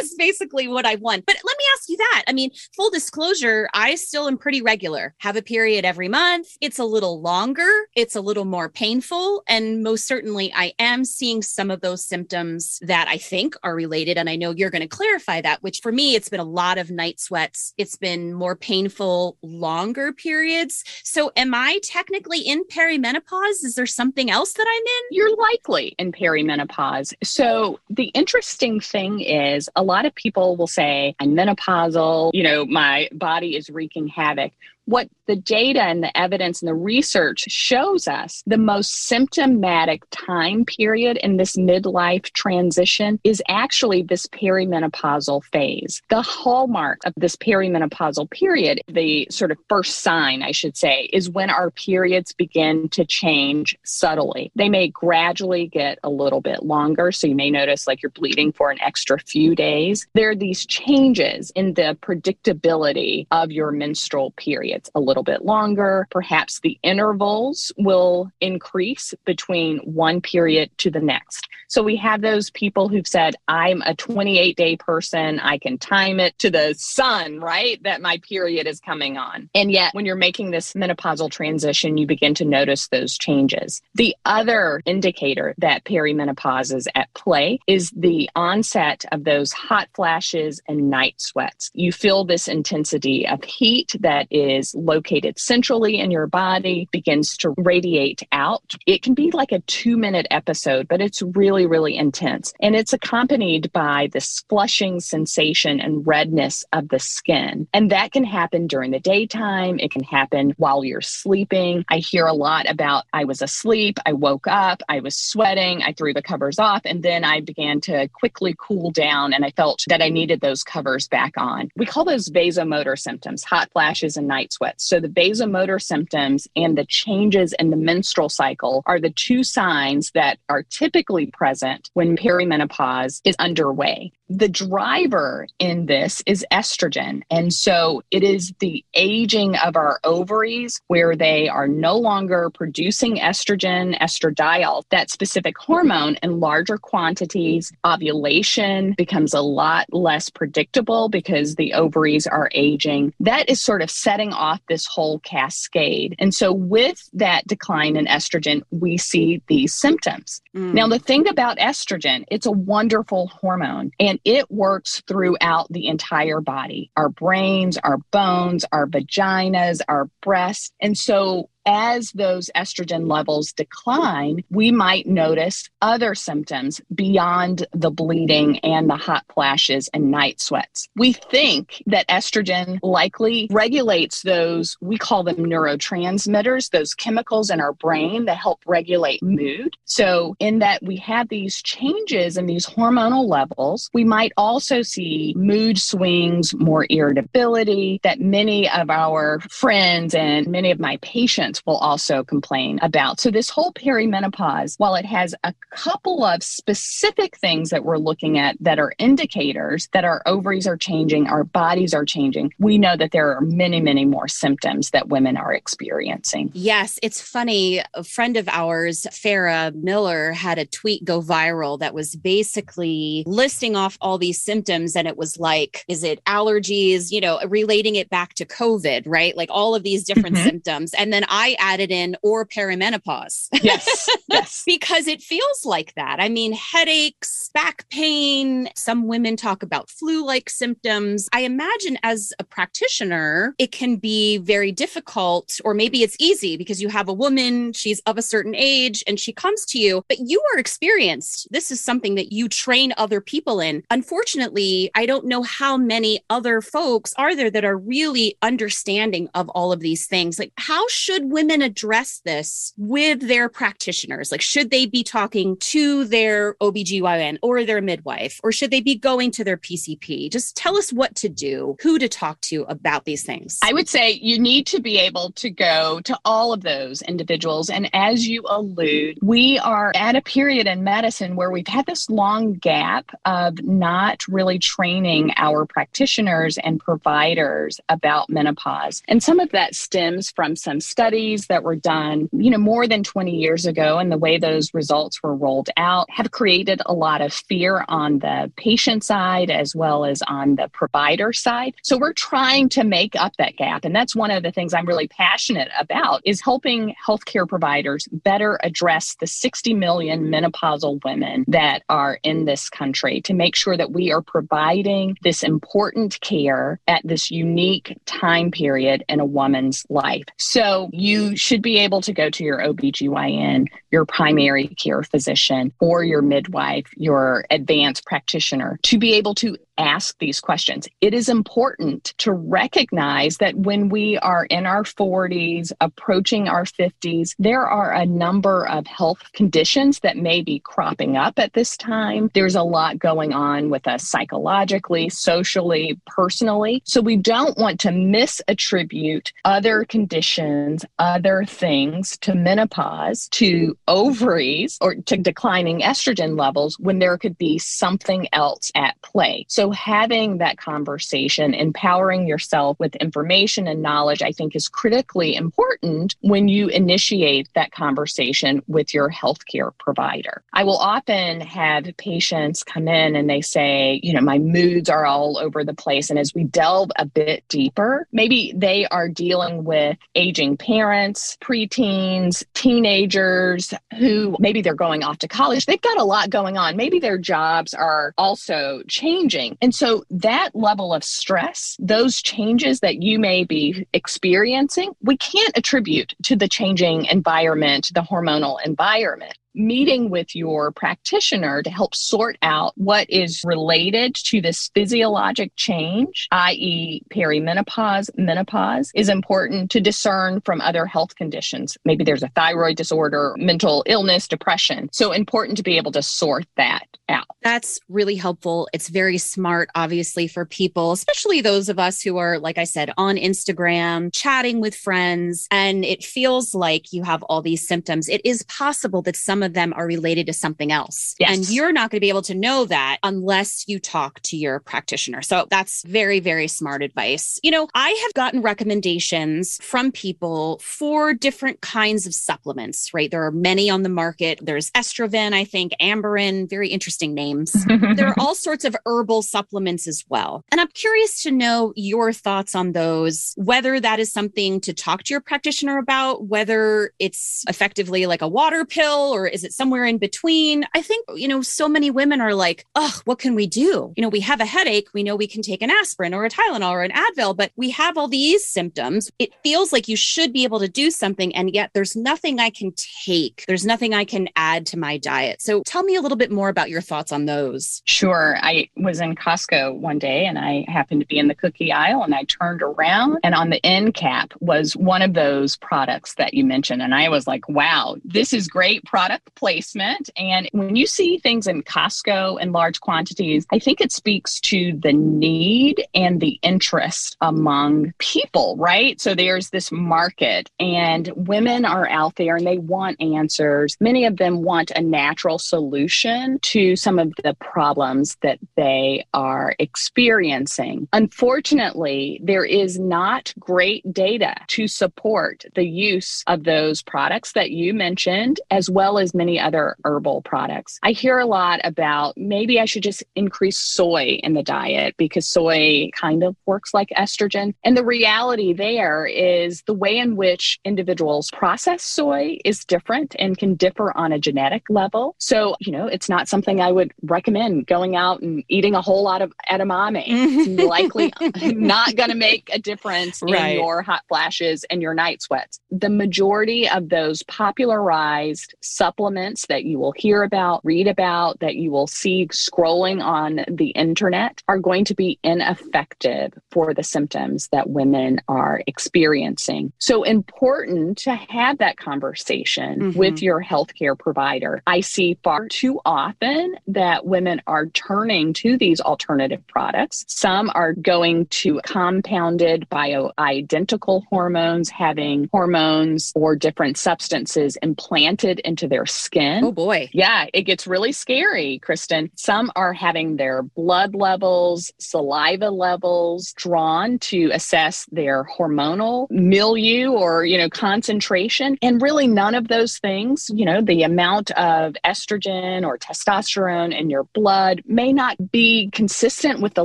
is 0.01 0.15
basically 0.15 0.69
what 0.69 0.87
I've 0.87 1.01
won. 1.01 1.23
But 1.27 1.37
let 1.45 1.59
me 1.59 1.65
ask 1.75 1.89
you 1.89 1.97
that. 1.97 2.25
I 2.27 2.33
mean, 2.33 2.51
full 2.75 2.91
disclosure, 2.91 3.69
I 3.75 3.95
still 3.95 4.29
am 4.29 4.39
pretty 4.39 4.63
regular. 4.63 5.15
Have 5.19 5.37
a 5.37 5.43
period 5.43 5.85
every 5.85 6.09
month. 6.09 6.49
It's 6.61 6.79
a 6.79 6.85
little 6.85 7.21
longer. 7.21 7.69
It's 7.95 8.17
a 8.17 8.21
little 8.21 8.45
more 8.45 8.69
painful. 8.69 9.43
And 9.49 9.83
most 9.83 10.07
certainly 10.07 10.53
I 10.55 10.73
am 10.79 11.05
seeing 11.05 11.43
some 11.43 11.71
of 11.71 11.81
those 11.81 12.05
symptoms 12.05 12.79
that 12.83 13.09
I 13.09 13.14
think 13.19 13.55
are 13.63 13.75
related. 13.75 14.19
And 14.19 14.29
I 14.29 14.37
know 14.37 14.51
you're 14.51 14.71
going 14.71 14.83
to 14.83 14.89
clarify 14.89 15.41
that, 15.41 15.63
which 15.63 15.81
for 15.81 15.93
me, 15.93 16.15
it's 16.15 16.29
been 16.29 16.41
a 16.41 16.45
lot 16.45 16.79
of 16.79 16.91
night 16.91 17.21
sweats. 17.21 17.75
It's 17.79 17.97
been 17.97 18.33
more 18.33 18.57
painful, 18.57 19.37
longer 19.43 20.13
periods. 20.13 20.85
So 21.03 21.33
am 21.37 21.55
I 21.55 21.81
technically 21.83 22.41
in 22.41 22.65
perimenopause? 22.65 23.65
Is 23.65 23.75
there 23.75 23.87
something 23.87 24.31
else 24.31 24.53
that 24.53 24.67
I'm 24.67 24.83
in? 24.83 25.17
You're 25.17 25.37
likely 25.37 25.95
in 25.99 26.13
perimenopause. 26.13 27.15
So 27.23 27.81
the 27.91 28.07
interesting 28.15 28.81
thing 28.81 29.21
is 29.21 29.69
a 29.77 29.83
lot 29.83 30.07
of 30.07 30.15
people 30.15 30.57
will 30.57 30.67
say, 30.67 31.15
I'm 31.21 31.35
menopausal, 31.35 32.31
you 32.35 32.43
know, 32.43 32.65
my 32.67 33.09
body 33.13 33.57
is 33.57 33.71
wreaking 33.71 34.09
havoc. 34.09 34.53
What 34.87 35.09
the 35.27 35.37
data 35.37 35.83
and 35.83 36.03
the 36.03 36.17
evidence 36.17 36.61
and 36.61 36.69
the 36.69 36.75
research 36.75 37.45
shows 37.49 38.07
us, 38.07 38.43
the 38.47 38.59
most 38.59 39.07
symptomatic 39.07 40.03
time 40.11 40.65
period 40.65 41.17
in 41.19 41.37
this 41.37 41.57
midlife 41.57 42.31
transition 42.33 43.19
is 43.25 43.43
actually 43.49 44.03
this 44.03 44.27
perimenopausal 44.27 45.43
phase. 45.45 46.03
The 46.11 46.23
hallmark 46.23 47.01
of 47.07 47.15
this 47.17 47.37
perimenopausal 47.37 48.31
period, 48.31 48.83
the 48.89 49.27
sort 49.31 49.51
of 49.51 49.59
first 49.69 50.01
sign, 50.01 50.43
I 50.43 50.53
should 50.53 50.77
say, 50.77 51.09
is 51.13 51.31
when 51.31 51.51
our 51.51 51.71
periods 51.71 52.33
begin 52.33 52.89
to 52.91 53.05
change 53.05 53.77
subtly. 53.85 54.53
They 54.55 54.69
may 54.69 54.89
gradually 54.89 55.67
get 55.67 55.99
a 56.03 56.11
little 56.11 56.41
bit 56.41 56.65
longer. 56.65 57.13
So 57.13 57.27
you 57.27 57.35
may 57.35 57.51
notice 57.51 57.87
like 57.87 58.03
you're 58.03 58.11
bleeding 58.11 58.53
for 58.53 58.71
an 58.71 58.81
extra 58.81 59.19
few 59.19 59.55
days. 59.55 60.07
There 60.15 60.31
are 60.31 60.37
these 60.37 60.67
changes 60.67 61.51
in 61.55 61.75
the 61.75 61.97
predictability 62.03 63.27
of 63.31 63.51
your 63.51 63.71
menstrual 63.71 64.33
periods 64.75 64.91
a 64.95 65.01
little 65.01 65.23
bit 65.23 65.45
longer. 65.45 66.07
Perhaps 66.11 66.61
the 66.61 66.79
intervals 66.83 67.73
will 67.79 68.31
increase 68.41 69.15
between 69.25 69.79
one 69.79 70.21
period 70.21 70.71
to 70.79 70.91
the 70.91 71.01
next. 71.01 71.49
So 71.69 71.83
we 71.83 71.97
have 71.97 72.21
those 72.21 72.51
people 72.51 72.89
who've 72.89 73.07
said, 73.07 73.35
I'm 73.49 73.83
a 73.83 73.95
28 73.95 74.57
day 74.57 74.77
person. 74.77 75.41
I 75.41 75.59
can 75.59 75.79
time 75.79 76.21
it 76.21 76.39
to 76.39 76.51
the 76.51 76.75
sun, 76.79 77.41
right? 77.41 77.83
That 77.83 78.01
my 78.01 78.19
period 78.29 78.67
is 78.67 78.81
coming 78.81 79.17
on. 79.17 79.49
And 79.55 79.73
yet, 79.73 79.95
when 79.95 80.07
you're 80.07 80.17
making 80.17 80.51
this 80.51 80.75
menopausal 80.75 81.31
transition, 81.31 81.97
you 81.97 82.07
begin 82.07 82.35
to 82.35 82.45
notice 82.45 82.89
those 82.89 83.17
changes. 83.19 83.83
The 83.95 84.15
other 84.25 84.83
indicator 84.85 85.55
that 85.59 85.85
perimenopause 85.85 86.75
is 86.75 86.87
at 86.95 87.13
play 87.15 87.59
is 87.67 87.91
the 87.97 88.29
onset 88.37 89.05
of 89.11 89.25
those 89.25 89.53
hot 89.53 89.89
flashes 89.95 90.61
and 90.69 90.91
night 90.91 91.15
sweats. 91.19 91.71
You 91.75 91.93
feel 91.93 92.25
this 92.25 92.47
intensity 92.49 93.27
of 93.27 93.43
heat 93.43 93.97
that 94.01 94.27
is 94.31 94.64
located 94.73 95.39
centrally 95.39 95.99
in 95.99 96.11
your 96.11 96.29
body, 96.29 96.89
begins 96.93 97.37
to 97.39 97.55
radiate 97.57 98.23
out. 98.31 98.75
It 98.87 99.03
can 99.03 99.15
be 99.15 99.31
like 99.33 99.53
a 99.53 99.61
two 99.61 99.97
minute 99.97 100.27
episode, 100.31 100.87
but 100.89 101.01
it's 101.01 101.23
really, 101.23 101.67
really 101.67 101.97
intense. 101.97 102.53
And 102.61 102.77
it's 102.77 102.93
accompanied 102.93 103.73
by 103.73 104.09
this 104.13 104.45
flushing 104.49 105.01
sensation 105.01 105.81
and 105.81 106.07
redness 106.07 106.65
of 106.73 106.89
the 106.89 106.99
skin. 106.99 107.67
And 107.73 107.91
that 107.91 108.13
can 108.13 108.25
happen 108.25 108.67
during 108.67 108.93
the 108.93 109.01
daytime. 109.01 109.79
It 109.79 109.91
can 109.91 110.05
happen 110.05 110.55
while 110.57 110.85
you're 110.85 111.01
sleeping. 111.01 111.85
I 111.91 111.99
hear 111.99 112.27
a 112.27 112.33
lot 112.33 112.71
about 112.71 113.05
I 113.13 113.25
was 113.25 113.43
asleep, 113.43 113.99
I 114.07 114.13
woke 114.13 114.47
up, 114.47 114.83
I 114.89 115.01
was 115.01 115.17
sweating, 115.17 115.83
I 115.83 115.93
threw 115.93 116.15
the 116.15 116.23
covers 116.23 116.59
off, 116.59 116.83
and 116.85 117.03
then 117.03 117.25
I 117.25 117.41
began 117.41 117.81
to 117.83 118.09
quickly 118.09 118.55
cool 118.59 118.91
down 118.91 119.33
and 119.33 119.45
I 119.45 119.51
felt 119.51 119.85
that 119.89 120.03
I 120.03 120.09
needed 120.09 120.41
those 120.41 120.63
covers 120.63 121.09
back 121.09 121.33
on. 121.37 121.71
We 121.77 121.87
call 121.87 122.05
those 122.05 122.29
vasomotor 122.29 122.99
symptoms, 122.99 123.45
hot 123.45 123.71
flashes 123.73 124.17
and 124.17 124.27
night 124.29 124.53
sweats. 124.55 124.85
So 124.85 125.01
the 125.01 125.09
vasomotor 125.09 125.81
symptoms 125.81 126.49
and 126.57 126.77
the 126.77 126.87
changes 126.87 127.55
in 127.59 127.71
the 127.71 127.77
menstrual 127.77 128.29
cycle 128.29 128.83
are 128.87 129.01
the 129.01 129.11
two 129.11 129.45
signs 129.45 130.11
that 130.13 130.39
are 130.49 130.63
typically 130.63 131.27
present 131.27 131.91
when 131.95 132.17
perimenopause 132.17 133.21
is 133.25 133.37
underway 133.39 134.13
the 134.29 134.49
driver 134.49 135.47
in 135.59 135.87
this 135.87 136.23
is 136.27 136.47
estrogen. 136.51 137.23
And 137.31 137.53
so 137.53 138.03
it 138.11 138.23
is 138.23 138.53
the 138.59 138.85
aging 138.95 139.57
of 139.57 139.77
our 139.77 140.01
ovaries 140.03 140.81
where 140.89 141.15
they 141.15 141.49
are 141.49 141.69
no 141.69 141.97
longer 141.97 142.51
producing 142.51 143.17
estrogen, 143.17 143.99
estradiol, 144.01 144.83
that 144.91 145.11
specific 145.11 145.59
hormone 145.59 146.17
in 146.23 146.41
larger 146.41 146.79
quantities. 146.79 147.73
Ovulation 147.87 148.95
becomes 148.97 149.35
a 149.35 149.41
lot 149.41 149.87
less 149.93 150.31
predictable 150.31 151.09
because 151.09 151.55
the 151.55 151.75
ovaries 151.75 152.27
are 152.27 152.51
aging. 152.55 153.13
That 153.21 153.51
is 153.51 153.61
sort 153.61 153.83
of 153.83 153.91
setting 153.91 154.33
off 154.33 154.44
this 154.69 154.87
whole 154.87 155.19
cascade. 155.21 156.17
And 156.19 156.35
so 156.35 156.53
with 156.53 157.09
that 157.13 157.47
decline 157.47 157.97
in 157.97 158.07
estrogen, 158.07 158.63
we 158.71 158.97
see 158.97 159.43
these 159.49 159.75
symptoms. 159.75 160.41
Mm. 160.55 160.75
Now, 160.75 160.89
the 160.89 160.99
thing 160.99 161.29
about 161.29 161.59
estrogen, 161.59 162.25
it's 162.31 162.47
a 162.47 162.53
wonderful 162.53 163.29
hormone. 163.29 163.91
And 164.01 164.19
it 164.25 164.51
works 164.51 165.03
throughout 165.07 165.71
the 165.71 165.87
entire 165.87 166.41
body 166.41 166.91
our 166.97 167.09
brains, 167.09 167.79
our 167.79 167.99
bones, 168.11 168.65
our 168.73 168.87
vaginas, 168.87 169.81
our 169.89 170.09
breasts. 170.23 170.73
And 170.81 170.97
so 170.97 171.49
as 171.67 172.13
those 172.13 172.51
estrogen 172.55 173.09
levels 173.11 173.53
decline, 173.53 174.45
we 174.51 174.71
might 174.71 175.07
notice 175.07 175.69
other 175.81 176.15
symptoms 176.15 176.81
beyond 176.95 177.67
the 177.73 177.91
bleeding 177.91 178.59
and 178.61 178.89
the 178.89 178.97
hot 178.97 179.25
flashes 179.33 179.89
and 179.95 180.11
night 180.11 180.41
sweats. 180.41 180.89
We 180.97 181.13
think 181.13 181.83
that 181.87 182.09
estrogen 182.09 182.79
likely 182.83 183.49
regulates 183.51 184.23
those, 184.23 184.77
we 184.81 184.99
call 184.99 185.25
them 185.25 185.37
neurotransmitters, 185.37 186.71
those 186.71 186.95
chemicals 186.95 187.51
in 187.51 187.61
our 187.61 187.73
brain 187.73 188.27
that 188.27 188.37
help 188.37 188.61
regulate 188.67 189.23
mood. 189.23 189.77
So, 189.85 190.37
in 190.39 190.59
that 190.61 190.83
we 190.83 190.97
have 190.97 191.29
these 191.29 191.63
changes 191.63 192.37
in 192.37 192.47
these 192.47 192.67
hormonal 192.67 193.27
levels, 193.27 193.91
we 193.93 194.05
might 194.05 194.33
also 194.37 194.83
see 194.83 195.35
mood 195.37 195.79
swings, 195.79 196.55
more 196.55 196.87
irritability 196.89 198.01
that 198.03 198.21
many 198.21 198.69
of 198.71 198.91
our 198.91 199.41
friends 199.51 200.15
and 200.15 200.47
many 200.47 200.71
of 200.71 200.81
my 200.81 200.99
patients 201.03 201.54
will 201.67 201.77
also 201.77 202.25
complain 202.25 202.79
about. 202.83 203.21
So, 203.21 203.31
this 203.31 203.51
whole 203.51 203.73
perimenopause, 203.73 204.79
while 204.79 204.95
it 204.95 205.05
has 205.05 205.35
a 205.45 205.55
couple 205.71 206.25
of 206.25 206.43
specific 206.43 207.37
things 207.37 207.71
that 207.71 207.85
we're 207.85 207.99
looking 207.99 208.39
at 208.39 208.57
that 208.61 208.79
are 208.79 208.95
indicators 208.99 209.89
that 209.93 210.05
our 210.05 210.23
ovaries 210.27 210.67
are 210.67 210.77
changing, 210.77 211.27
our 211.29 211.45
bodies 211.45 211.95
are 211.95 212.05
changing, 212.05 212.53
we 212.59 212.79
know 212.79 212.97
that 212.97 213.13
there 213.13 213.35
are 213.35 213.41
many, 213.41 213.81
many 213.81 214.05
more 214.05 214.29
symptoms 214.29 214.91
that 214.91 215.09
women 215.09 215.37
are 215.37 215.53
experiencing. 215.53 216.51
Yes, 216.55 216.99
it's 217.03 217.21
funny. 217.21 217.83
A 217.95 218.05
friend 218.05 218.37
of 218.37 218.49
ours, 218.49 219.07
Farah 219.11 219.75
Miller, 219.75 220.33
had 220.33 220.59
a 220.59 220.67
tweet 220.67 221.05
go 221.05 221.21
viral 221.21 221.79
that 221.79 221.95
was 221.95 222.17
basically 222.17 223.25
listing 223.27 223.77
off 223.77 223.99
all 224.01 224.19
these 224.19 224.41
symptoms. 224.41 224.97
And 224.97 225.09
it 225.09 225.17
was 225.17 225.39
like, 225.39 225.85
is 225.89 226.05
it 226.05 226.25
allergies, 226.25 227.11
you 227.11 227.21
know, 227.21 227.41
relating 227.49 227.97
it 227.97 228.11
back 228.11 228.35
to 228.35 228.45
COVID, 228.45 229.03
right? 229.07 229.37
Like 229.37 229.51
all 229.51 229.75
of 229.75 229.83
these 229.83 230.05
different 230.05 230.37
mm-hmm. 230.37 230.47
symptoms. 230.47 230.95
And 230.95 231.13
then 231.13 231.25
I 231.29 231.44
I 231.45 231.57
added 231.59 231.91
in 231.91 232.17
or 232.23 232.47
perimenopause. 232.47 233.49
Yes. 233.63 234.09
Yes. 234.27 234.65
because 234.67 235.07
it 235.07 235.23
feels 235.23 235.65
like 235.65 235.95
that. 235.95 236.17
I 236.19 236.29
mean, 236.29 236.55
headaches, 236.55 237.51
back 237.55 237.89
pain, 237.89 238.69
some 238.75 239.07
women 239.07 239.37
talk 239.37 239.63
about 239.63 239.89
flu 239.89 240.27
like 240.27 240.51
symptoms. 240.51 241.29
I 241.33 241.43
imagine 241.43 241.99
as 242.03 242.33
a 242.41 242.45
practitioner, 242.45 243.55
it 243.59 243.71
can 243.71 243.97
be 243.97 244.39
very 244.39 244.73
difficult, 244.73 245.61
or 245.65 245.73
maybe 245.73 246.03
it's 246.03 246.17
easy 246.19 246.57
because 246.57 246.83
you 246.83 246.89
have 246.89 247.09
a 247.09 247.13
woman, 247.13 247.75
she's 247.75 248.01
of 248.07 248.19
a 248.19 248.23
certain 248.23 248.57
age, 248.57 249.05
and 249.07 249.21
she 249.21 249.33
comes 249.33 249.65
to 249.67 249.79
you, 249.79 250.03
but 250.09 250.19
you 250.19 250.43
are 250.53 250.59
experienced. 250.59 251.47
This 251.53 251.71
is 251.71 251.81
something 251.81 252.17
that 252.17 252.33
you 252.33 252.49
train 252.49 252.93
other 252.97 253.21
people 253.21 253.61
in. 253.61 253.85
Unfortunately, 253.91 254.91
I 254.97 255.07
don't 255.07 255.27
know 255.27 255.43
how 255.43 255.77
many 255.77 256.25
other 256.29 256.61
folks 256.61 257.15
are 257.19 257.37
there 257.37 257.51
that 257.51 257.65
are 257.65 257.77
really 257.79 258.37
understanding 258.43 259.29
of 259.35 259.49
all 259.51 259.71
of 259.71 259.81
these 259.81 260.07
things. 260.07 260.41
Like, 260.41 260.53
how 260.57 260.89
should 260.89 261.31
women 261.35 261.61
address 261.61 262.23
this 262.25 262.73
with 262.77 263.27
their 263.27 263.49
practitioners? 263.49 264.31
Like, 264.31 264.41
should 264.41 264.71
they 264.71 264.87
be 264.87 265.03
talking 265.03 265.57
to 265.57 266.05
their 266.05 266.55
OBGYN 266.55 267.39
or 267.43 267.65
their 267.65 267.83
midwife, 267.83 268.41
or 268.45 268.53
should 268.53 268.71
they 268.71 268.81
be 268.81 268.95
going 268.95 269.33
to 269.33 269.43
their 269.43 269.57
PCP? 269.57 270.31
Just 270.31 270.57
tell 270.57 270.77
us 270.77 270.93
what 270.93 271.17
to 271.17 271.29
do, 271.29 271.77
who 271.83 271.99
to 271.99 272.09
talk 272.09 272.41
to 272.43 272.63
about 272.69 273.05
these 273.05 273.25
things. 273.25 273.59
I 273.65 273.73
would 273.73 273.89
say 273.89 274.13
you 274.13 274.39
need 274.39 274.69
to 274.69 274.81
be 274.81 274.97
able 274.99 275.33
to 275.33 275.51
go 275.51 276.01
to 276.05 276.17
all 276.25 276.53
of 276.53 276.63
those 276.63 277.03
individuals. 277.03 277.69
And 277.69 277.91
as 277.93 278.29
you 278.29 278.45
allude, 278.49 279.19
we 279.21 279.59
are 279.59 279.91
at 279.97 280.15
a 280.15 280.23
period 280.23 280.69
in 280.69 280.85
medicine 280.85 281.35
where 281.35 281.51
we've 281.51 281.67
had 281.67 281.87
this 281.87 282.09
long 282.09 282.55
gap 282.55 283.11
of 283.25 283.61
not 283.65 284.23
really 284.29 284.61
training 284.61 285.33
our 285.37 285.67
practitioners 285.67 286.59
and 286.59 286.79
providers 286.79 287.81
about 287.89 288.31
menopause. 288.31 289.03
And 289.09 289.21
some 289.21 289.41
of 289.41 289.51
that 289.51 289.75
stems 289.75 290.31
from 290.31 290.55
some 290.55 290.81
studies 290.81 291.24
studies 291.25 291.47
that 291.47 291.63
were 291.63 291.77
done, 291.77 292.29
you 292.33 292.51
know, 292.51 292.59
more 292.59 292.87
than 292.87 293.03
20 293.03 293.35
years 293.35 293.65
ago 293.65 293.99
and 293.99 294.13
the 294.13 294.19
way 294.19 294.37
those 294.37 294.75
results 294.75 295.23
were 295.23 295.35
rolled 295.35 295.71
out 295.79 296.07
have 296.11 296.31
created 296.31 296.83
a 296.85 296.93
lot 296.93 297.23
of 297.23 297.33
fear 297.33 297.85
on 297.89 298.19
the 298.19 298.53
patient 298.57 299.03
side 299.03 299.51
as 299.51 299.75
well 299.75 300.05
as 300.05 300.21
on 300.29 300.57
the 300.57 300.69
provider 300.73 301.33
side. 301.33 301.75
So 301.83 301.97
we're 301.97 302.13
trying 302.13 302.69
to 302.71 302.85
make 302.85 303.17
up 303.17 303.33
that 303.39 303.57
gap. 303.57 303.87
And 303.87 303.97
that's 303.97 304.15
one 304.15 304.31
of 304.31 304.43
the 304.43 304.53
things 304.53 304.75
I'm 304.75 304.87
really 304.87 305.09
passionate 305.09 305.69
about 305.81 306.21
is 306.27 306.43
helping 306.43 306.95
healthcare 307.07 307.49
providers 307.49 308.07
better 308.13 308.59
address 308.63 309.17
the 309.19 309.27
60 309.27 309.73
million 309.75 310.25
menopausal 310.25 311.03
women 311.05 311.47
that 311.49 311.85
are 311.89 312.19
in 312.23 312.45
this 312.45 312.69
country 312.69 313.23
to 313.23 313.33
make 313.33 313.57
sure 313.57 313.79
that 313.79 313.93
we 313.93 314.13
are 314.13 314.23
providing 314.23 315.17
this 315.23 315.43
important 315.43 316.21
care 316.21 316.81
at 316.87 317.01
this 317.05 317.31
unique 317.31 317.97
time 318.05 318.51
period 318.51 319.03
in 319.09 319.21
a 319.21 319.25
woman's 319.25 319.87
life. 319.89 320.25
So 320.37 320.91
you 320.93 321.14
should 321.37 321.63
be 321.63 321.79
able 321.79 322.01
to 322.03 322.13
go 322.13 322.31
to 322.31 322.45
your 322.45 322.59
OBGYN, 322.59 323.67
your 323.91 324.05
primary 324.05 324.69
care 324.69 325.03
physician, 325.03 325.73
or 325.81 326.05
your 326.05 326.23
midwife, 326.23 326.87
your 326.97 327.45
advanced 327.51 328.05
practitioner 328.07 328.79
to 328.83 328.99
be 328.99 329.15
able 329.15 329.35
to 329.37 329.57
ask 329.79 330.17
these 330.19 330.41
questions. 330.41 330.89
It 331.01 331.15
is 331.15 331.29
important 331.29 332.15
to 332.19 332.33
recognize 332.33 333.39
that 333.39 333.57
when 333.57 333.89
we 333.89 334.19
are 334.19 334.45
in 334.47 334.67
our 334.67 334.83
40s, 334.83 335.73
approaching 335.81 336.49
our 336.49 336.65
50s, 336.65 337.35
there 337.39 337.67
are 337.67 337.93
a 337.93 338.07
number 338.07 338.67
of 338.69 338.87
health 338.87 339.33
conditions 339.33 340.01
that 340.01 340.17
may 340.17 340.43
be 340.43 340.61
cropping 340.61 341.17
up 341.17 341.39
at 341.39 341.53
this 341.53 341.77
time. 341.77 342.31
There's 342.35 342.55
a 342.55 342.63
lot 342.63 342.99
going 342.99 343.33
on 343.33 343.71
with 343.71 343.87
us 343.87 344.07
psychologically, 344.07 345.09
socially, 345.09 345.99
personally. 346.07 346.83
So 346.85 347.01
we 347.01 347.17
don't 347.17 347.57
want 347.59 347.81
to 347.81 347.89
misattribute 347.89 349.33
other 349.45 349.85
conditions, 349.85 350.85
other 350.99 351.45
things 351.45 352.17
to 352.19 352.35
menopause, 352.35 353.29
to 353.29 353.77
ovaries, 353.89 354.79
or 354.81 354.95
to 354.95 355.17
declining 355.17 355.81
estrogen 355.81 356.39
levels 356.39 356.79
when 356.79 356.99
there 356.99 357.19
could 357.19 357.37
be 357.39 357.59
something 357.59 358.29
else 358.33 358.71
at 358.75 359.01
play. 359.03 359.47
So 359.49 359.64
having 359.71 360.39
that 360.39 360.59
conversation, 360.59 361.55
empowering 361.55 362.27
yourself 362.27 362.79
with 362.79 362.95
information 362.97 363.67
and 363.67 363.83
knowledge, 363.83 364.23
I 364.23 364.33
think 364.33 364.55
is 364.57 364.69
critically 364.69 365.35
important 365.35 366.17
when 366.21 366.49
you 366.49 366.69
initiate 366.69 367.49
that 367.55 367.73
conversation 367.73 368.63
with 368.67 368.95
your 368.95 369.11
healthcare 369.11 369.73
provider. 369.79 370.43
I 370.53 370.65
will 370.65 370.77
often 370.77 371.41
have 371.41 371.87
patients 371.97 372.63
come 372.63 372.89
in 372.89 373.17
and 373.17 373.29
they 373.29 373.41
say, 373.41 374.01
you 374.03 374.13
know, 374.13 374.21
my 374.21 374.39
moods 374.39 374.89
are 374.89 375.07
all 375.07 375.39
over 375.39 375.65
the 375.65 375.75
place. 375.75 376.11
And 376.11 376.19
as 376.19 376.33
we 376.35 376.45
delve 376.45 376.91
a 376.97 377.05
bit 377.05 377.45
deeper, 377.49 378.07
maybe 378.13 378.53
they 378.57 378.87
are 378.87 379.09
dealing 379.09 379.65
with 379.65 379.97
aging 380.15 380.57
parents, 380.57 381.37
preteens, 381.41 382.45
teenagers 382.55 383.75
who 383.99 384.37
maybe 384.39 384.63
they're 384.63 384.75
going 384.75 385.03
off 385.03 385.19
to 385.19 385.29
college. 385.29 385.67
They've 385.67 385.81
got 385.81 385.99
a 385.99 386.05
lot 386.05 386.31
going 386.31 386.57
on. 386.57 386.77
Maybe 386.77 386.99
their 386.99 387.19
jobs 387.19 387.75
are 387.75 388.15
also 388.17 388.83
changing. 388.89 389.54
And 389.61 389.75
so 389.75 390.05
that 390.11 390.51
level 390.55 390.95
of 390.95 391.05
stress, 391.05 391.77
those 391.79 392.23
changes 392.23 392.81
that 392.81 393.03
you 393.03 393.19
may 393.19 393.45
be 393.45 393.87
experiencing, 393.93 394.93
we 395.01 395.17
can't 395.17 395.57
attribute 395.57 396.15
to 396.25 396.37
the 396.37 396.49
changing 396.49 397.07
environment, 397.07 397.91
the 397.95 398.03
hormonal 398.03 398.59
environment 398.65 399.37
meeting 399.55 400.11
with 400.11 400.35
your 400.35 400.73
practitioner 400.73 401.63
to 401.63 401.71
help 401.71 401.95
sort 401.95 402.37
out 402.43 402.73
what 402.77 403.09
is 403.11 403.43
related 403.45 404.15
to 404.15 404.41
this 404.41 404.71
physiologic 404.75 405.53
change, 405.57 406.29
i.e., 406.33 407.03
perimenopause, 407.11 408.11
menopause, 408.17 408.91
is 408.95 409.09
important 409.09 409.71
to 409.71 409.81
discern 409.81 410.41
from 410.41 410.61
other 410.61 410.87
health 410.87 411.15
conditions. 411.17 411.77
Maybe 411.85 412.05
there's 412.05 412.23
a 412.23 412.29
thyroid 412.29 412.77
disorder, 412.77 413.35
mental 413.39 413.85
illness, 413.87 414.29
depression. 414.29 414.89
So 414.93 415.13
important 415.13 415.57
to 415.59 415.63
be 415.63 415.77
able 415.77 415.93
to 415.93 416.03
sort 416.03 416.47
that 416.57 416.87
out. 417.09 417.27
That's 417.43 417.79
really 417.89 418.17
helpful. 418.17 418.69
It's 418.73 418.89
very 418.89 419.19
smart, 419.19 419.69
obviously, 419.75 420.27
for 420.27 420.45
people, 420.45 420.93
especially 420.93 421.41
those 421.41 421.69
of 421.69 421.79
us 421.79 422.01
who 422.01 422.17
are, 422.17 422.39
like 422.39 422.59
I 422.59 422.65
said, 422.65 422.93
on 422.97 423.17
Instagram, 423.17 424.11
chatting 424.13 424.61
with 424.61 424.75
friends, 424.75 425.47
and 425.51 425.85
it 425.85 426.03
feels 426.03 426.55
like 426.55 426.93
you 426.93 427.03
have 427.03 427.23
all 427.25 427.43
these 427.43 427.67
symptoms. 427.67 428.09
It 428.09 428.23
is 428.25 428.43
possible 428.45 429.03
that 429.03 429.17
some 429.17 429.44
of 429.45 429.55
them 429.55 429.73
are 429.77 429.87
related 429.87 430.27
to 430.27 430.33
something 430.33 430.73
else. 430.73 431.15
Yes. 431.19 431.37
And 431.37 431.51
you're 431.51 431.73
not 431.73 431.91
going 431.91 431.99
to 431.99 432.01
be 432.01 432.09
able 432.09 432.23
to 432.23 432.35
know 432.35 432.65
that 432.67 432.99
unless 433.03 433.69
you 433.69 433.79
talk 433.79 434.21
to 434.23 434.37
your 434.37 434.61
practitioner. 434.61 435.23
So 435.23 435.47
that's 435.51 435.83
very, 435.87 436.21
very 436.21 436.49
smart 436.49 436.83
advice. 436.83 437.39
You 437.43 437.51
know, 437.51 437.69
I 437.75 437.91
have 437.91 438.15
gotten 438.15 438.43
recommendations 438.43 439.59
from 439.63 439.93
people 439.93 440.61
for 440.63 441.15
different 441.15 441.61
kinds 441.61 442.07
of 442.07 442.15
supplements, 442.15 442.93
right? 442.95 443.11
There 443.11 443.25
are 443.25 443.31
many 443.31 443.71
on 443.71 443.83
the 443.83 443.89
market. 443.89 444.39
There's 444.43 444.71
Estroven, 444.73 445.33
I 445.33 445.45
think, 445.45 445.73
Amberen, 445.81 446.49
very 446.49 446.69
interesting 446.69 447.15
names. 447.15 447.53
there 447.97 448.09
are 448.09 448.15
all 448.19 448.35
sorts 448.35 448.65
of 448.65 448.77
herbal 448.87 449.23
supplements 449.23 449.87
as 449.87 450.05
well. 450.09 450.45
And 450.51 450.61
I'm 450.61 450.69
curious 450.69 451.23
to 451.23 451.31
know 451.31 451.73
your 451.77 452.13
thoughts 452.13 452.55
on 452.55 452.73
those, 452.73 453.35
whether 453.37 453.81
that 453.81 454.01
is 454.01 454.13
something 454.13 454.61
to 454.63 454.73
talk 454.73 455.05
to 455.05 455.15
your 455.15 455.21
practitioner 455.21 455.79
about, 455.79 456.27
whether 456.27 456.93
it's 456.99 457.45
effectively 457.49 458.07
like 458.07 458.23
a 458.23 458.29
water 458.29 458.65
pill 458.65 459.15
or 459.15 459.27
is 459.35 459.45
it 459.45 459.53
somewhere 459.53 459.85
in 459.85 459.99
between? 459.99 460.65
I 460.75 460.81
think, 460.81 461.07
you 461.15 461.27
know, 461.27 461.43
so 461.43 461.69
many 461.69 461.91
women 461.91 462.21
are 462.21 462.35
like, 462.35 462.65
oh, 462.77 463.01
what 463.05 463.19
can 463.19 463.35
we 463.35 463.47
do? 463.47 463.93
You 463.97 464.03
know, 464.03 464.09
we 464.09 464.21
have 464.21 464.41
a 464.41 464.47
headache. 464.47 464.89
We 464.95 465.03
know 465.03 465.17
we 465.17 465.27
can 465.27 465.43
take 465.43 465.61
an 465.61 465.71
aspirin 465.71 466.15
or 466.15 466.25
a 466.25 466.31
Tylenol 466.31 466.71
or 466.71 466.83
an 466.85 466.93
Advil, 466.93 467.37
but 467.37 467.51
we 467.57 467.71
have 467.71 467.99
all 467.99 468.07
these 468.07 468.47
symptoms. 468.47 469.11
It 469.19 469.35
feels 469.43 469.73
like 469.73 469.89
you 469.89 469.97
should 469.97 470.33
be 470.33 470.45
able 470.45 470.61
to 470.61 470.69
do 470.69 470.91
something. 470.91 471.35
And 471.35 471.53
yet 471.53 471.71
there's 471.75 471.97
nothing 471.97 472.39
I 472.39 472.51
can 472.51 472.73
take. 473.05 473.45
There's 473.49 473.67
nothing 473.67 473.93
I 473.93 474.05
can 474.05 474.29
add 474.37 474.67
to 474.67 474.79
my 474.79 474.99
diet. 474.99 475.43
So 475.43 475.63
tell 475.65 475.83
me 475.83 475.97
a 475.97 476.01
little 476.01 476.17
bit 476.17 476.31
more 476.31 476.49
about 476.49 476.71
your 476.71 476.81
thoughts 476.81 477.11
on 477.11 477.27
those. 477.27 477.83
Sure. 477.87 478.37
I 478.41 478.71
was 478.77 479.01
in 479.01 479.17
Costco 479.17 479.75
one 479.75 479.99
day 479.99 480.27
and 480.27 480.39
I 480.39 480.65
happened 480.69 481.01
to 481.01 481.07
be 481.07 481.19
in 481.19 481.27
the 481.27 481.35
cookie 481.35 481.73
aisle 481.73 482.05
and 482.05 482.15
I 482.15 482.23
turned 482.25 482.63
around 482.63 483.19
and 483.25 483.35
on 483.35 483.51
the 483.51 483.65
end 483.67 483.95
cap 483.95 484.33
was 484.39 484.77
one 484.77 485.03
of 485.03 485.15
those 485.15 485.57
products 485.57 486.15
that 486.15 486.35
you 486.35 486.45
mentioned. 486.45 486.83
And 486.83 486.95
I 486.95 487.09
was 487.09 487.27
like, 487.27 487.49
wow, 487.49 487.97
this 488.05 488.33
is 488.33 488.47
great 488.47 488.85
product 488.85 489.24
placement. 489.35 490.11
And 490.17 490.49
when 490.53 490.77
you 490.77 490.87
see 490.87 491.19
things 491.19 491.47
in 491.47 491.63
Costco 491.63 492.41
in 492.41 492.53
large 492.53 492.81
quantities, 492.81 493.47
I 493.53 493.59
think 493.59 493.81
it 493.81 493.93
speaks 493.93 494.41
to 494.41 494.79
the 494.83 494.93
need 494.93 495.85
and 495.95 496.21
the 496.21 496.39
interest 496.43 497.17
among 497.21 497.93
people, 497.99 498.57
right? 498.57 499.01
So 499.01 499.15
there's 499.15 499.51
this 499.51 499.73
market, 499.73 500.51
and 500.61 501.11
women 501.17 501.65
are 501.65 501.89
out 501.89 502.17
there 502.17 502.37
and 502.37 502.47
they 502.47 502.59
want 502.59 503.01
answers. 503.01 503.77
Many 503.81 504.05
of 504.05 504.17
them 504.17 504.43
want 504.43 504.71
a 504.71 504.81
natural 504.81 505.39
solution 505.39 506.39
to 506.41 506.77
some 506.77 506.99
of 506.99 507.13
the 507.23 507.35
problems 507.35 508.17
that 508.23 508.39
they 508.57 509.05
are 509.15 509.55
experiencing. 509.59 510.89
Unfortunately, 510.93 512.21
there 512.23 512.45
is 512.45 512.79
not 512.79 513.33
great 513.39 513.93
data 513.93 514.35
to 514.49 514.69
support 514.69 515.45
the 515.55 515.65
use 515.65 516.23
of 516.27 516.45
those 516.45 516.83
products 516.83 517.33
that 517.33 517.51
you 517.51 517.75
mentioned, 517.75 518.41
as 518.51 518.69
well 518.69 518.99
as 518.99 519.14
many 519.15 519.39
other 519.39 519.77
herbal 519.85 520.23
products. 520.23 520.79
I 520.83 520.93
hear 520.93 521.19
a 521.19 521.27
lot 521.27 521.61
about 521.65 522.15
maybe 522.17 522.59
I 522.61 522.65
should 522.65 522.83
just 522.83 523.05
increase 523.15 523.59
soy 523.59 524.19
in 524.23 524.35
the 524.35 524.43
diet 524.43 524.95
because 524.97 525.27
soy 525.27 525.91
kind 525.99 526.23
of 526.23 526.37
works 526.47 526.75
like 526.75 526.89
estrogen. 526.97 527.55
And 527.65 527.77
the 527.77 527.85
reality 527.85 528.53
there 528.53 529.07
is 529.07 529.63
the 529.67 529.75
way 529.75 529.97
in 529.99 530.17
which 530.17 530.59
individuals 530.65 531.31
process 531.33 531.83
soy 531.83 532.39
is 532.45 532.65
different 532.65 533.15
and 533.19 533.39
can 533.39 533.55
differ 533.55 533.97
on 533.97 534.13
a 534.13 534.19
genetic 534.19 534.65
level. 534.69 535.15
So, 535.19 535.57
you 535.61 535.73
know, 535.73 535.87
it's 535.87 536.09
not 536.09 536.29
something 536.29 536.61
I 536.61 536.73
would 536.73 536.93
recommend 537.03 537.67
going 537.67 537.97
out 537.97 538.21
and 538.21 538.43
eating 538.49 538.75
a 538.75 538.83
whole 538.83 539.05
lot 539.05 539.23
of 539.23 539.33
edamame. 539.51 540.05
it's 540.07 540.63
likely 540.69 541.13
not 541.43 541.95
going 541.97 542.11
to 542.11 542.17
make 542.17 542.51
a 542.53 542.59
difference 542.59 543.23
right. 543.23 543.53
in 543.53 543.57
your 543.59 543.83
hot 543.83 544.03
flashes 544.09 544.65
and 544.71 544.83
your 544.83 544.95
night 544.95 545.23
sweats. 545.23 545.61
The 545.71 545.91
majority 545.91 546.69
of 546.69 546.89
those 546.89 547.23
popularized 547.25 548.55
supplements 548.61 549.04
that 549.49 549.65
you 549.65 549.79
will 549.79 549.93
hear 549.97 550.23
about, 550.23 550.61
read 550.65 550.87
about, 550.87 551.41
that 551.41 551.57
you 551.57 551.71
will 551.71 551.87
see 551.87 552.27
scrolling 552.29 553.03
on 553.03 553.45
the 553.49 553.71
internet 553.71 554.43
are 554.49 554.59
going 554.59 554.85
to 554.87 554.95
be 554.95 555.19
ineffective 555.23 556.33
for 556.51 556.75
the 556.75 556.83
symptoms 556.83 557.49
that 557.53 557.71
women 557.71 558.21
are 558.29 558.63
experiencing. 558.67 559.73
So 559.79 560.03
important 560.03 560.99
to 560.99 561.15
have 561.15 561.59
that 561.59 561.77
conversation 561.77 562.81
mm-hmm. 562.81 562.99
with 562.99 563.23
your 563.23 563.43
healthcare 563.43 563.99
provider. 563.99 564.63
I 564.67 564.81
see 564.81 565.19
far 565.23 565.49
too 565.49 565.81
often 565.85 566.55
that 566.69 567.07
women 567.07 567.43
are 567.47 567.67
turning 567.67 568.33
to 568.35 568.57
these 568.57 568.81
alternative 568.81 569.47
products. 569.47 570.05
Some 570.09 570.51
are 570.55 570.73
going 570.73 571.27
to 571.27 571.61
compounded 571.65 572.67
bioidentical 572.71 574.03
hormones, 574.11 574.71
having 574.71 575.29
hormones 575.33 576.13
or 576.15 576.37
different 576.37 576.77
substances 576.77 577.57
implanted 577.63 578.41
into 578.41 578.69
their 578.69 578.84
skin. 578.87 579.45
Oh 579.45 579.53
boy. 579.53 579.89
Yeah, 579.93 580.27
it 580.33 580.43
gets 580.43 580.67
really 580.67 580.93
scary, 580.93 581.59
Kristen. 581.61 582.11
Some 582.17 582.51
are 582.57 582.73
having 582.73 583.17
their 583.17 583.43
blood 583.43 583.95
levels, 583.95 584.73
saliva 584.79 585.51
levels 585.51 586.33
drawn 586.35 586.99
to 587.01 587.31
assess 587.33 587.87
their 587.93 588.25
hormonal 588.25 589.07
milieu 589.11 589.91
or, 589.91 590.25
you 590.25 590.39
know, 590.39 590.49
concentration. 590.49 591.59
And 591.63 591.81
really 591.83 592.07
none 592.07 592.35
of 592.35 592.49
those 592.49 592.79
things, 592.79 593.31
you 593.33 593.45
know, 593.45 593.61
the 593.61 593.83
amount 593.83 594.31
of 594.33 594.75
estrogen 594.85 595.65
or 595.67 595.79
testosterone 595.79 596.79
in 596.79 596.91
your 596.91 597.05
blood 597.05 597.63
may 597.67 597.93
not 597.93 598.31
be 598.31 598.71
consistent 598.73 599.41
with 599.41 599.55
the 599.55 599.65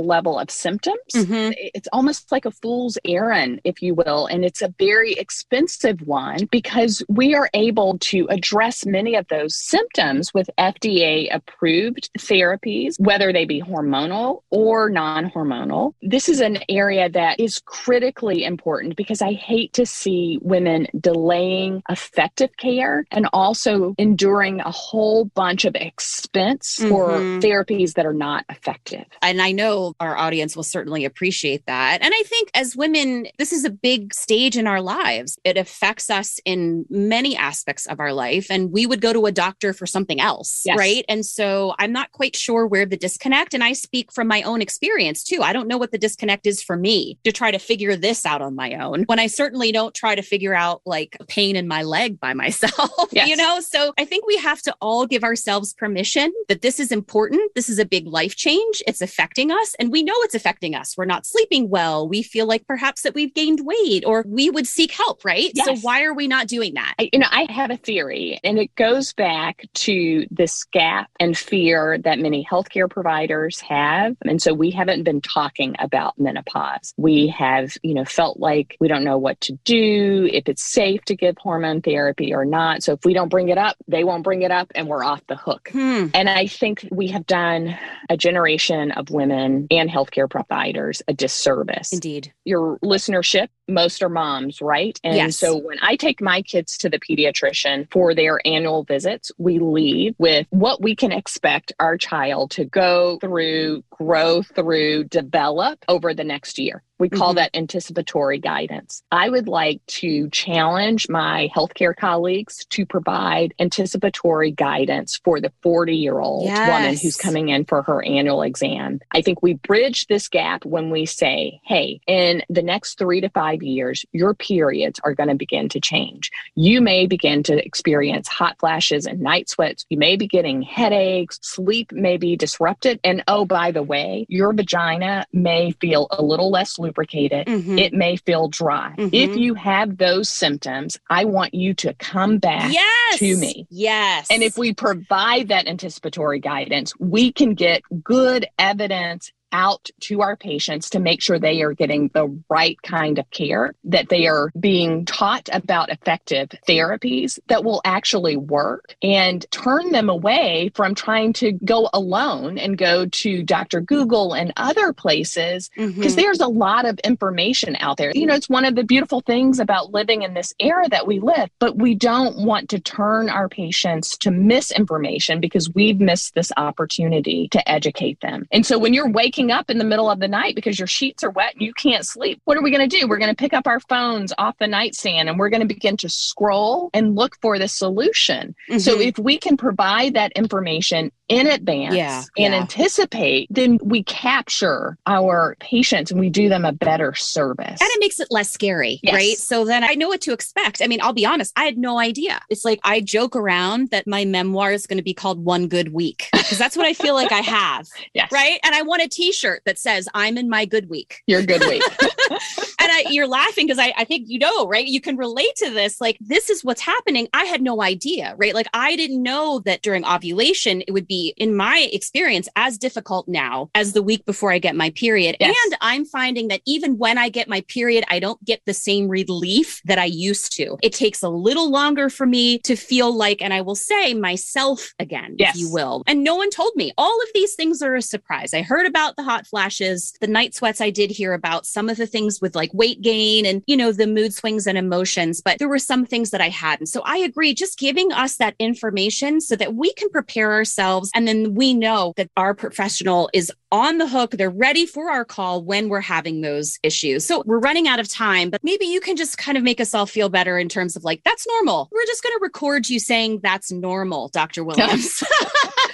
level 0.00 0.38
of 0.38 0.50
symptoms. 0.50 0.98
Mm-hmm. 1.14 1.52
It's 1.56 1.88
almost 1.92 2.32
like 2.32 2.44
a 2.44 2.50
fool's 2.50 2.98
errand, 3.04 3.60
if 3.64 3.82
you 3.82 3.94
will. 3.94 4.26
And 4.26 4.44
it's 4.44 4.62
a 4.62 4.74
very 4.78 5.12
expensive 5.14 6.02
one 6.02 6.46
because 6.50 7.02
we 7.08 7.34
are 7.34 7.50
able 7.54 7.98
to 7.98 8.26
address 8.30 8.86
many 8.86 9.09
any 9.10 9.18
of 9.18 9.26
those 9.28 9.56
symptoms 9.56 10.32
with 10.32 10.48
FDA 10.58 11.34
approved 11.34 12.10
therapies, 12.18 12.94
whether 12.98 13.32
they 13.32 13.44
be 13.44 13.60
hormonal 13.60 14.42
or 14.50 14.88
non 14.88 15.30
hormonal. 15.30 15.94
This 16.02 16.28
is 16.28 16.40
an 16.40 16.58
area 16.68 17.08
that 17.08 17.40
is 17.40 17.60
critically 17.64 18.44
important 18.44 18.96
because 18.96 19.20
I 19.20 19.32
hate 19.32 19.72
to 19.74 19.86
see 19.86 20.38
women 20.42 20.86
delaying 20.98 21.82
effective 21.88 22.50
care 22.56 23.04
and 23.10 23.28
also 23.32 23.94
enduring 23.98 24.60
a 24.60 24.70
whole 24.70 25.24
bunch 25.24 25.64
of 25.64 25.74
expense 25.74 26.78
mm-hmm. 26.78 26.90
for 26.90 27.10
therapies 27.44 27.94
that 27.94 28.06
are 28.06 28.14
not 28.14 28.44
effective. 28.48 29.04
And 29.22 29.42
I 29.42 29.52
know 29.52 29.94
our 29.98 30.16
audience 30.16 30.54
will 30.54 30.62
certainly 30.62 31.04
appreciate 31.04 31.66
that. 31.66 31.98
And 32.02 32.12
I 32.14 32.22
think 32.26 32.50
as 32.54 32.76
women, 32.76 33.26
this 33.38 33.52
is 33.52 33.64
a 33.64 33.70
big 33.70 34.14
stage 34.14 34.56
in 34.56 34.66
our 34.66 34.80
lives. 34.80 35.38
It 35.44 35.56
affects 35.56 36.10
us 36.10 36.38
in 36.44 36.84
many 36.88 37.36
aspects 37.36 37.86
of 37.86 37.98
our 37.98 38.12
life. 38.12 38.46
And 38.50 38.70
we 38.70 38.86
would 38.86 38.99
go 39.00 39.12
to 39.12 39.26
a 39.26 39.32
doctor 39.32 39.72
for 39.72 39.86
something 39.86 40.20
else, 40.20 40.62
yes. 40.64 40.78
right? 40.78 41.04
And 41.08 41.24
so 41.24 41.74
I'm 41.78 41.92
not 41.92 42.12
quite 42.12 42.36
sure 42.36 42.66
where 42.66 42.86
the 42.86 42.96
disconnect, 42.96 43.54
and 43.54 43.64
I 43.64 43.72
speak 43.72 44.12
from 44.12 44.28
my 44.28 44.42
own 44.42 44.62
experience 44.62 45.24
too. 45.24 45.42
I 45.42 45.52
don't 45.52 45.68
know 45.68 45.78
what 45.78 45.92
the 45.92 45.98
disconnect 45.98 46.46
is 46.46 46.62
for 46.62 46.76
me 46.76 47.18
to 47.24 47.32
try 47.32 47.50
to 47.50 47.58
figure 47.58 47.96
this 47.96 48.24
out 48.24 48.42
on 48.42 48.54
my 48.54 48.74
own 48.74 49.04
when 49.04 49.18
I 49.18 49.26
certainly 49.26 49.72
don't 49.72 49.94
try 49.94 50.14
to 50.14 50.22
figure 50.22 50.54
out 50.54 50.82
like 50.84 51.16
a 51.20 51.24
pain 51.24 51.56
in 51.56 51.66
my 51.66 51.82
leg 51.82 52.20
by 52.20 52.34
myself, 52.40 53.08
yes. 53.10 53.28
you 53.28 53.36
know? 53.36 53.60
So 53.60 53.92
I 53.98 54.04
think 54.04 54.26
we 54.26 54.36
have 54.36 54.62
to 54.62 54.74
all 54.80 55.06
give 55.06 55.24
ourselves 55.24 55.72
permission 55.72 56.32
that 56.48 56.62
this 56.62 56.80
is 56.80 56.92
important. 56.92 57.52
This 57.54 57.68
is 57.68 57.78
a 57.78 57.84
big 57.84 58.06
life 58.06 58.36
change. 58.36 58.82
It's 58.86 59.00
affecting 59.00 59.50
us 59.50 59.74
and 59.78 59.90
we 59.90 60.02
know 60.02 60.14
it's 60.18 60.34
affecting 60.34 60.74
us. 60.74 60.96
We're 60.96 61.04
not 61.04 61.26
sleeping 61.26 61.70
well. 61.70 62.08
We 62.08 62.22
feel 62.22 62.46
like 62.46 62.66
perhaps 62.66 63.02
that 63.02 63.14
we've 63.14 63.34
gained 63.34 63.60
weight 63.64 64.04
or 64.04 64.24
we 64.26 64.50
would 64.50 64.66
seek 64.66 64.92
help, 64.92 65.24
right? 65.24 65.50
Yes. 65.54 65.66
So 65.66 65.76
why 65.76 66.02
are 66.04 66.14
we 66.14 66.28
not 66.28 66.46
doing 66.46 66.74
that? 66.74 66.94
I, 66.98 67.10
you 67.12 67.18
know, 67.18 67.28
I 67.30 67.50
have 67.50 67.70
a 67.70 67.76
theory 67.76 68.40
and 68.44 68.58
it 68.58 68.74
goes 68.90 69.12
back 69.12 69.66
to 69.74 70.26
this 70.30 70.64
gap 70.64 71.10
and 71.20 71.36
fear 71.36 71.98
that 71.98 72.18
many 72.18 72.46
healthcare 72.50 72.90
providers 72.90 73.60
have. 73.60 74.16
And 74.24 74.42
so 74.42 74.52
we 74.52 74.70
haven't 74.70 75.04
been 75.04 75.20
talking 75.20 75.76
about 75.78 76.18
menopause. 76.18 76.92
We 76.96 77.28
have, 77.28 77.76
you 77.82 77.94
know, 77.94 78.04
felt 78.04 78.40
like 78.40 78.76
we 78.80 78.88
don't 78.88 79.04
know 79.04 79.18
what 79.18 79.40
to 79.42 79.52
do, 79.64 80.28
if 80.32 80.48
it's 80.48 80.64
safe 80.64 81.02
to 81.04 81.16
give 81.16 81.36
hormone 81.38 81.82
therapy 81.82 82.34
or 82.34 82.44
not. 82.44 82.82
So 82.82 82.94
if 82.94 83.04
we 83.04 83.14
don't 83.14 83.28
bring 83.28 83.48
it 83.48 83.58
up, 83.58 83.76
they 83.86 84.04
won't 84.04 84.24
bring 84.24 84.42
it 84.42 84.50
up 84.50 84.72
and 84.74 84.88
we're 84.88 85.04
off 85.04 85.20
the 85.28 85.36
hook. 85.36 85.70
Hmm. 85.72 86.08
And 86.14 86.28
I 86.28 86.46
think 86.46 86.86
we 86.90 87.08
have 87.08 87.26
done 87.26 87.78
a 88.08 88.16
generation 88.16 88.90
of 88.92 89.10
women 89.10 89.66
and 89.70 89.88
healthcare 89.88 90.28
providers 90.28 91.02
a 91.06 91.12
disservice. 91.12 91.92
Indeed. 91.92 92.32
Your 92.44 92.78
listenership, 92.78 93.48
most 93.68 94.02
are 94.02 94.08
moms, 94.08 94.60
right? 94.60 94.98
And 95.04 95.16
yes. 95.16 95.38
so 95.38 95.56
when 95.56 95.78
I 95.80 95.96
take 95.96 96.20
my 96.20 96.42
kids 96.42 96.76
to 96.78 96.88
the 96.88 96.98
pediatrician 96.98 97.90
for 97.90 98.14
their 98.14 98.40
annual 98.44 98.79
visits, 98.84 99.32
we 99.38 99.58
leave 99.58 100.14
with 100.18 100.46
what 100.50 100.82
we 100.82 100.94
can 100.96 101.12
expect 101.12 101.72
our 101.78 101.96
child 101.96 102.52
to 102.52 102.64
go 102.64 103.18
through, 103.20 103.84
grow 103.90 104.42
through, 104.42 105.04
develop 105.04 105.84
over 105.88 106.14
the 106.14 106.24
next 106.24 106.58
year. 106.58 106.82
We 107.00 107.08
call 107.08 107.30
mm-hmm. 107.30 107.36
that 107.36 107.56
anticipatory 107.56 108.38
guidance. 108.38 109.02
I 109.10 109.30
would 109.30 109.48
like 109.48 109.80
to 109.86 110.28
challenge 110.28 111.08
my 111.08 111.48
healthcare 111.56 111.96
colleagues 111.96 112.66
to 112.66 112.84
provide 112.84 113.54
anticipatory 113.58 114.50
guidance 114.50 115.18
for 115.24 115.40
the 115.40 115.50
40 115.62 115.96
year 115.96 116.20
old 116.20 116.44
yes. 116.44 116.68
woman 116.68 116.98
who's 116.98 117.16
coming 117.16 117.48
in 117.48 117.64
for 117.64 117.82
her 117.84 118.04
annual 118.04 118.42
exam. 118.42 119.00
I 119.12 119.22
think 119.22 119.42
we 119.42 119.54
bridge 119.54 120.08
this 120.08 120.28
gap 120.28 120.66
when 120.66 120.90
we 120.90 121.06
say, 121.06 121.62
hey, 121.64 122.00
in 122.06 122.42
the 122.50 122.62
next 122.62 122.98
three 122.98 123.22
to 123.22 123.30
five 123.30 123.62
years, 123.62 124.04
your 124.12 124.34
periods 124.34 125.00
are 125.02 125.14
going 125.14 125.30
to 125.30 125.34
begin 125.34 125.70
to 125.70 125.80
change. 125.80 126.30
You 126.54 126.82
may 126.82 127.06
begin 127.06 127.42
to 127.44 127.64
experience 127.64 128.28
hot 128.28 128.58
flashes 128.60 129.06
and 129.06 129.20
night 129.20 129.48
sweats. 129.48 129.86
You 129.88 129.96
may 129.96 130.16
be 130.16 130.26
getting 130.26 130.60
headaches. 130.60 131.38
Sleep 131.40 131.92
may 131.92 132.18
be 132.18 132.36
disrupted. 132.36 133.00
And 133.02 133.24
oh, 133.26 133.46
by 133.46 133.70
the 133.70 133.82
way, 133.82 134.26
your 134.28 134.52
vagina 134.52 135.24
may 135.32 135.70
feel 135.80 136.06
a 136.10 136.22
little 136.22 136.50
less 136.50 136.78
loose 136.78 136.89
lubricated, 136.90 137.46
mm-hmm. 137.46 137.78
it 137.78 137.92
may 137.92 138.16
feel 138.16 138.48
dry. 138.48 138.94
Mm-hmm. 138.98 139.14
If 139.14 139.36
you 139.36 139.54
have 139.54 139.96
those 139.96 140.28
symptoms, 140.28 140.98
I 141.08 141.24
want 141.24 141.54
you 141.54 141.72
to 141.74 141.94
come 141.94 142.38
back 142.38 142.72
yes. 142.72 143.18
to 143.20 143.36
me. 143.36 143.68
Yes. 143.70 144.26
And 144.28 144.42
if 144.42 144.58
we 144.58 144.74
provide 144.74 145.48
that 145.48 145.68
anticipatory 145.68 146.40
guidance, 146.40 146.92
we 146.98 147.32
can 147.32 147.54
get 147.54 147.82
good 148.02 148.46
evidence 148.58 149.32
out 149.52 149.90
to 150.00 150.22
our 150.22 150.36
patients 150.36 150.90
to 150.90 151.00
make 151.00 151.22
sure 151.22 151.38
they 151.38 151.62
are 151.62 151.72
getting 151.72 152.10
the 152.14 152.28
right 152.48 152.80
kind 152.82 153.18
of 153.18 153.30
care, 153.30 153.74
that 153.84 154.08
they 154.08 154.26
are 154.26 154.50
being 154.58 155.04
taught 155.04 155.48
about 155.52 155.90
effective 155.90 156.50
therapies 156.68 157.38
that 157.48 157.64
will 157.64 157.80
actually 157.84 158.36
work 158.36 158.94
and 159.02 159.46
turn 159.50 159.90
them 159.92 160.08
away 160.08 160.70
from 160.74 160.94
trying 160.94 161.32
to 161.32 161.52
go 161.52 161.88
alone 161.92 162.58
and 162.58 162.78
go 162.78 163.06
to 163.06 163.42
Dr. 163.42 163.80
Google 163.80 164.34
and 164.34 164.52
other 164.56 164.92
places 164.92 165.70
because 165.76 165.94
mm-hmm. 165.94 166.14
there's 166.14 166.40
a 166.40 166.48
lot 166.48 166.84
of 166.84 166.98
information 167.00 167.76
out 167.80 167.96
there. 167.96 168.12
You 168.14 168.26
know, 168.26 168.34
it's 168.34 168.48
one 168.48 168.64
of 168.64 168.74
the 168.74 168.84
beautiful 168.84 169.20
things 169.20 169.58
about 169.58 169.92
living 169.92 170.22
in 170.22 170.34
this 170.34 170.54
era 170.58 170.88
that 170.88 171.06
we 171.06 171.20
live, 171.20 171.50
but 171.58 171.76
we 171.76 171.94
don't 171.94 172.44
want 172.44 172.68
to 172.70 172.80
turn 172.80 173.28
our 173.28 173.48
patients 173.48 174.16
to 174.18 174.30
misinformation 174.30 175.40
because 175.40 175.72
we've 175.72 176.00
missed 176.00 176.34
this 176.34 176.52
opportunity 176.56 177.48
to 177.48 177.70
educate 177.70 178.20
them. 178.20 178.46
And 178.50 178.64
so 178.64 178.78
when 178.78 178.94
you're 178.94 179.10
waking 179.10 179.39
waking 179.40 179.52
up 179.52 179.70
in 179.70 179.78
the 179.78 179.84
middle 179.84 180.10
of 180.10 180.20
the 180.20 180.28
night 180.28 180.54
because 180.54 180.78
your 180.78 180.86
sheets 180.86 181.24
are 181.24 181.30
wet 181.30 181.54
and 181.54 181.62
you 181.62 181.72
can't 181.72 182.04
sleep. 182.04 182.40
What 182.44 182.56
are 182.56 182.62
we 182.62 182.70
going 182.70 182.88
to 182.88 182.98
do? 182.98 183.06
We're 183.08 183.18
going 183.18 183.30
to 183.30 183.36
pick 183.36 183.52
up 183.52 183.66
our 183.66 183.80
phones 183.80 184.32
off 184.38 184.56
the 184.58 184.66
nightstand 184.66 185.28
and 185.28 185.38
we're 185.38 185.48
going 185.48 185.62
to 185.62 185.66
begin 185.66 185.96
to 185.98 186.08
scroll 186.08 186.90
and 186.92 187.16
look 187.16 187.36
for 187.40 187.58
the 187.58 187.68
solution. 187.68 188.54
Mm-hmm. 188.68 188.78
So 188.78 189.00
if 189.00 189.18
we 189.18 189.38
can 189.38 189.56
provide 189.56 190.14
that 190.14 190.32
information 190.32 191.10
in 191.28 191.46
advance 191.46 191.94
yeah, 191.94 192.24
and 192.36 192.52
yeah. 192.52 192.60
anticipate, 192.60 193.46
then 193.50 193.78
we 193.82 194.02
capture 194.02 194.98
our 195.06 195.56
patients 195.60 196.10
and 196.10 196.18
we 196.18 196.28
do 196.28 196.48
them 196.48 196.64
a 196.64 196.72
better 196.72 197.14
service. 197.14 197.80
And 197.80 197.88
it 197.88 198.00
makes 198.00 198.18
it 198.18 198.28
less 198.30 198.50
scary, 198.50 198.98
yes. 199.02 199.14
right? 199.14 199.36
So 199.36 199.64
then 199.64 199.84
I 199.84 199.94
know 199.94 200.08
what 200.08 200.20
to 200.22 200.32
expect. 200.32 200.82
I 200.82 200.88
mean, 200.88 201.00
I'll 201.00 201.12
be 201.12 201.24
honest, 201.24 201.52
I 201.56 201.64
had 201.64 201.78
no 201.78 202.00
idea. 202.00 202.40
It's 202.50 202.64
like 202.64 202.80
I 202.82 203.00
joke 203.00 203.36
around 203.36 203.90
that 203.90 204.08
my 204.08 204.24
memoir 204.24 204.72
is 204.72 204.86
going 204.86 204.96
to 204.96 205.04
be 205.04 205.14
called 205.14 205.44
One 205.44 205.68
Good 205.68 205.92
Week 205.92 206.28
because 206.32 206.58
that's 206.58 206.76
what 206.76 206.84
I 206.84 206.94
feel 206.94 207.14
like 207.14 207.30
I 207.30 207.40
have. 207.40 207.86
yes. 208.12 208.32
Right. 208.32 208.58
And 208.64 208.74
I 208.74 208.82
want 208.82 209.02
a 209.02 209.08
t 209.08 209.29
shirt 209.32 209.62
that 209.66 209.78
says, 209.78 210.08
I'm 210.14 210.36
in 210.38 210.48
my 210.48 210.64
good 210.64 210.88
week. 210.88 211.22
Your 211.26 211.42
good 211.42 211.62
week. 211.62 211.82
and 212.30 212.38
I, 212.80 213.04
you're 213.10 213.26
laughing 213.26 213.66
because 213.66 213.78
I, 213.78 213.92
I 213.96 214.04
think 214.04 214.28
you 214.28 214.38
know, 214.38 214.66
right? 214.66 214.86
You 214.86 215.00
can 215.00 215.16
relate 215.16 215.54
to 215.56 215.70
this. 215.70 216.00
Like, 216.00 216.16
this 216.20 216.50
is 216.50 216.64
what's 216.64 216.80
happening. 216.80 217.28
I 217.32 217.44
had 217.44 217.62
no 217.62 217.82
idea, 217.82 218.34
right? 218.38 218.54
Like, 218.54 218.68
I 218.72 218.96
didn't 218.96 219.22
know 219.22 219.60
that 219.60 219.82
during 219.82 220.04
ovulation, 220.04 220.82
it 220.86 220.92
would 220.92 221.06
be 221.06 221.34
in 221.36 221.54
my 221.54 221.88
experience, 221.92 222.48
as 222.56 222.78
difficult 222.78 223.28
now 223.28 223.70
as 223.74 223.92
the 223.92 224.02
week 224.02 224.24
before 224.26 224.52
I 224.52 224.58
get 224.58 224.76
my 224.76 224.90
period. 224.90 225.36
Yes. 225.40 225.56
And 225.64 225.76
I'm 225.80 226.04
finding 226.04 226.48
that 226.48 226.60
even 226.66 226.98
when 226.98 227.18
I 227.18 227.28
get 227.28 227.48
my 227.48 227.62
period, 227.62 228.04
I 228.08 228.18
don't 228.18 228.42
get 228.44 228.62
the 228.66 228.74
same 228.74 229.08
relief 229.08 229.80
that 229.84 229.98
I 229.98 230.06
used 230.06 230.52
to. 230.56 230.76
It 230.82 230.92
takes 230.92 231.22
a 231.22 231.28
little 231.28 231.70
longer 231.70 232.10
for 232.10 232.26
me 232.26 232.58
to 232.60 232.76
feel 232.76 233.14
like, 233.14 233.42
and 233.42 233.52
I 233.52 233.60
will 233.60 233.74
say 233.74 234.14
myself 234.14 234.92
again, 234.98 235.36
yes. 235.38 235.54
if 235.54 235.60
you 235.60 235.72
will. 235.72 236.02
And 236.06 236.24
no 236.24 236.34
one 236.36 236.50
told 236.50 236.72
me. 236.76 236.92
All 236.98 237.22
of 237.22 237.28
these 237.34 237.54
things 237.54 237.82
are 237.82 237.96
a 237.96 238.02
surprise. 238.02 238.54
I 238.54 238.62
heard 238.62 238.86
about 238.86 239.14
the 239.20 239.30
hot 239.30 239.46
flashes, 239.46 240.14
the 240.20 240.26
night 240.26 240.54
sweats 240.54 240.80
I 240.80 240.88
did 240.88 241.10
hear 241.10 241.34
about, 241.34 241.66
some 241.66 241.90
of 241.90 241.98
the 241.98 242.06
things 242.06 242.40
with 242.40 242.56
like 242.56 242.72
weight 242.72 243.02
gain 243.02 243.44
and, 243.44 243.62
you 243.66 243.76
know, 243.76 243.92
the 243.92 244.06
mood 244.06 244.32
swings 244.32 244.66
and 244.66 244.78
emotions, 244.78 245.42
but 245.42 245.58
there 245.58 245.68
were 245.68 245.78
some 245.78 246.06
things 246.06 246.30
that 246.30 246.40
I 246.40 246.48
hadn't. 246.48 246.86
So 246.86 247.02
I 247.04 247.18
agree, 247.18 247.52
just 247.52 247.78
giving 247.78 248.12
us 248.12 248.36
that 248.38 248.54
information 248.58 249.42
so 249.42 249.56
that 249.56 249.74
we 249.74 249.92
can 249.92 250.08
prepare 250.08 250.52
ourselves 250.52 251.10
and 251.14 251.28
then 251.28 251.54
we 251.54 251.74
know 251.74 252.14
that 252.16 252.30
our 252.38 252.54
professional 252.54 253.28
is 253.34 253.52
on 253.70 253.98
the 253.98 254.08
hook. 254.08 254.32
They're 254.32 254.48
ready 254.48 254.86
for 254.86 255.10
our 255.10 255.24
call 255.24 255.62
when 255.62 255.90
we're 255.90 256.00
having 256.00 256.40
those 256.40 256.78
issues. 256.82 257.26
So 257.26 257.42
we're 257.44 257.58
running 257.58 257.86
out 257.86 258.00
of 258.00 258.08
time, 258.08 258.48
but 258.48 258.64
maybe 258.64 258.86
you 258.86 259.00
can 259.00 259.16
just 259.16 259.36
kind 259.36 259.58
of 259.58 259.62
make 259.62 259.80
us 259.80 259.94
all 259.94 260.06
feel 260.06 260.30
better 260.30 260.58
in 260.58 260.68
terms 260.70 260.96
of 260.96 261.04
like, 261.04 261.20
that's 261.24 261.46
normal. 261.46 261.88
We're 261.92 262.06
just 262.06 262.22
going 262.22 262.36
to 262.38 262.42
record 262.42 262.88
you 262.88 262.98
saying 262.98 263.40
that's 263.42 263.70
normal, 263.70 264.28
Dr. 264.28 264.64
Williams. 264.64 265.22